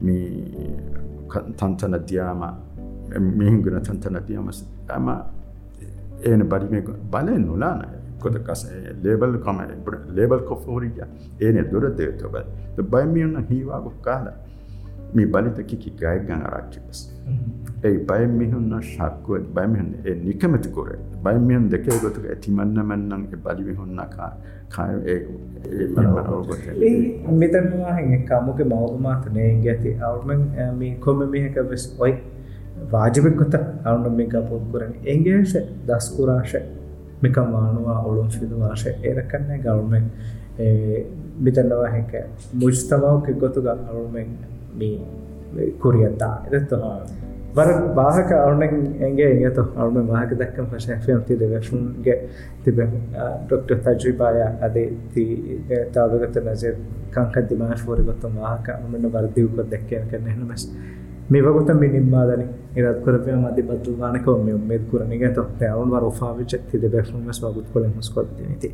me 0.04 0.18
tantana 1.60 1.98
diama 2.00 2.50
mihinguna 3.20 3.80
tantana 3.82 4.20
diama 4.20 4.52
ama 4.90 5.16
ene 6.24 6.44
bari 6.44 6.68
me 6.74 6.82
balen 7.12 7.46
nulana 7.46 7.88
kodakas 8.22 8.62
label 9.04 9.40
kama 9.46 9.66
label 10.18 10.40
ko 10.50 10.56
foriya 10.64 11.06
ene 11.40 11.64
durate 11.72 12.18
to 12.20 12.30
ba 12.30 12.44
to 12.76 12.84
bay 12.84 13.06
miuna 13.06 13.42
hiwa 13.50 13.82
go 13.84 13.92
kala 14.06 14.34
mi 15.16 15.26
balita 15.26 15.64
kiki 15.64 15.92
gaigan 16.02 16.42
arakibas 16.50 17.00
ඒ 17.84 17.98
බයමිහුන්න 18.06 18.74
ශක්කුව 18.84 19.46
බයමිහන් 19.52 19.88
ඒ 20.04 20.16
නිකමති 20.18 20.70
කොර 20.70 20.90
බයමිහන් 21.24 21.64
දෙකේ 21.72 21.96
ගොතක 22.00 22.26
ඇතිමන්න 22.26 22.76
මැන්නම් 22.84 23.24
ඒ 23.28 23.40
බලිමිහුන්නකා 23.40 24.32
මෙතනවාහෙන් 27.36 28.14
එකමුක 28.14 28.60
මවගමාතනය 28.66 29.48
ගැති 29.64 29.96
අවුමන් 30.02 30.44
මේ 30.76 30.92
කොම 30.98 31.24
මෙහක 31.28 31.58
වෙස් 31.72 31.86
ඔයි 32.00 32.14
වාජිපෙක්කොත 32.88 33.58
අවුන 33.86 34.14
මේක 34.14 34.36
පුොත් 34.44 34.70
කරන 34.72 34.94
එංගේෂ 35.06 35.58
දස්කුරාශ 35.88 36.56
මික 37.22 37.38
මානවා 37.48 37.98
ඔලුම් 38.04 38.30
ශිදවාශ 38.30 38.86
ඒරකන්නේ 38.90 39.60
ගවුමෙන් 39.60 40.06
මෙතනවාහැක 41.40 42.14
මුජ්තමාවක 42.56 43.28
ගොතුග 43.38 43.68
අවුමෙන් 43.68 44.30
මේ 44.76 44.96
කොරියතා 45.80 46.36
එදත්තුවා 46.50 46.96
වර 47.52 47.70
වාහක 47.94 48.32
අරුණගේ 48.34 49.28
ඒගත 49.30 49.60
අරුණ 49.76 50.08
වාහක 50.08 50.32
දක්කම් 50.34 50.68
පශයක්යම් 50.68 51.22
ති 51.28 51.38
දෙවක්ෂුන්ගේ 51.38 52.16
තිබ 52.64 52.80
ඩොක්ට 53.46 53.90
තජරිපාය 53.98 54.42
අදේ 54.62 54.88
ති 55.14 55.26
තාවගත 55.94 56.40
නජ 56.44 56.74
කංක 57.12 57.46
දිමාශ 57.50 57.84
වරගොත්තුම් 57.86 58.38
වාහක 58.38 58.72
අමන 58.72 59.08
වරදිවකොත් 59.10 59.70
දැක්කයන් 59.70 60.10
කරන 60.10 60.30
හනමස් 60.30 60.66
මේ 61.30 61.42
වගොත 61.42 61.74
මේ 61.76 61.90
නිර්මාදන 61.90 62.44
ඉරත් 62.76 63.04
කරපය 63.04 63.36
මධි 63.36 63.64
බදු 63.64 63.98
වානකව 63.98 64.34
මෙ 64.42 64.54
මෙත් 64.66 64.84
කරනග 64.90 65.24
තොත් 65.34 65.62
අරුන් 65.66 65.90
වර 65.90 66.10
ාවිච 66.22 66.58
ති 66.68 66.78
දෙවක්ෂුන් 66.80 67.26
වස් 67.26 67.40
වගුත් 67.42 67.68
කොල 67.74 67.88
මුස්කොත් 67.90 68.28
නති 68.50 68.70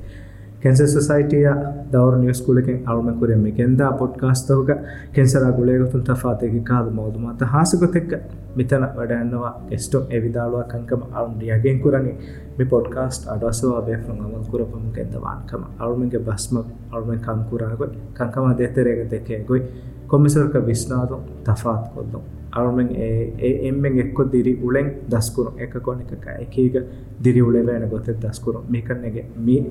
ಕೆನ್ಸ 0.63 0.81
ಸೊಸೈಟಿಯ 0.81 1.47
ದವರ 1.93 2.15
ನ್ಯೂಸ್ 2.15 2.41
ಕುಲಕ್ಕೆ 2.43 2.73
ಅಳುಮ 2.87 3.09
ಕುರೆಮ್ಮೆ 3.19 3.51
ಕೆಂದ 3.51 3.81
ಪಾಡ್ಕಾಸ್ಟ್ 3.81 4.51
ಹೋಗ 4.51 4.71
ಕೆನ್ಸರ 5.15 5.49
ಗುಳೆಗೊತ್ತುಂತ 5.49 6.11
ಫಾತೆಗೆ 6.11 6.61
ಕಾದು 6.63 6.89
ಮೌದು 6.89 7.19
ಮಾತ 7.19 7.43
ಹಾಸುಗೊತೆಕ್ಕ 7.43 8.13
ಮಿತನ 8.57 8.83
ವಡನ್ನವ 8.99 9.51
ಎಷ್ಟೋ 9.71 9.99
ಎವಿದಾಳುವ 10.11 10.61
ಕಂಕಮ 10.61 11.01
ಅಳುಂಡಿ 11.17 11.49
ಅಗೇನ್ 11.49 11.81
ಕುರನಿ 11.81 12.13
ಮಿ 12.59 12.65
ಪಾಡ್ಕಾಸ್ಟ್ 12.65 13.27
ಅಡಸವ 13.27 13.81
ಬೇಫಂ 13.81 14.17
ಅಮಲ್ 14.25 14.45
ಕುರಪಂ 14.45 14.91
ಕೆಂದ 14.95 15.15
ವಾನ್ಕಮ 15.15 15.63
ಅಳುಮೆಗೆ 15.81 16.17
ಬಸ್ಮ 16.17 16.59
ಅಳುಮೆ 16.95 17.17
ಕಾಮ್ 17.17 17.45
ಕುರಾಗೊಯ್ 17.45 17.93
ಕಂಕಮ 18.15 18.55
ದೇತೆರೆಗೆ 18.57 19.05
ತೆಕೆ 19.05 19.37
ಗೊಯ್ 19.47 19.63
ಕೊಮ್ಮಿಸರ್ಕ 20.07 20.55
ವಿಸ್ನಾದು 20.55 21.19
ತಫಾತ್ 21.43 21.87
ಕೊಲ್ಲಂ 21.93 22.25
අරුමෙන් 22.51 22.89
ඒ 22.95 23.51
එම්මෙන් 23.69 23.99
එක්කො 23.99 24.23
දිරි 24.31 24.53
උලෙන් 24.63 24.87
දස්කුරු 25.09 25.51
එක 25.57 25.73
කොන 25.81 26.01
එකක 26.01 26.27
එකීග 26.39 26.77
දිරි 27.23 27.41
උලෙවෑන 27.41 27.89
ගොත 27.89 28.09
දස්කුරු. 28.21 28.63
මේකන්නගේ 28.69 29.25
මී 29.37 29.61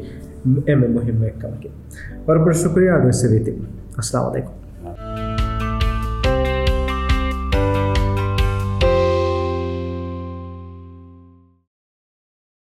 එම 0.66 0.84
මුහිම 0.92 1.24
එක්කමකි 1.24 1.70
වරපට 2.26 2.62
සුක්‍රිය 2.64 2.90
අඩුවස්ස 2.90 3.24
වෙති 3.32 3.58
අස්ලාවදයිකු 3.98 4.65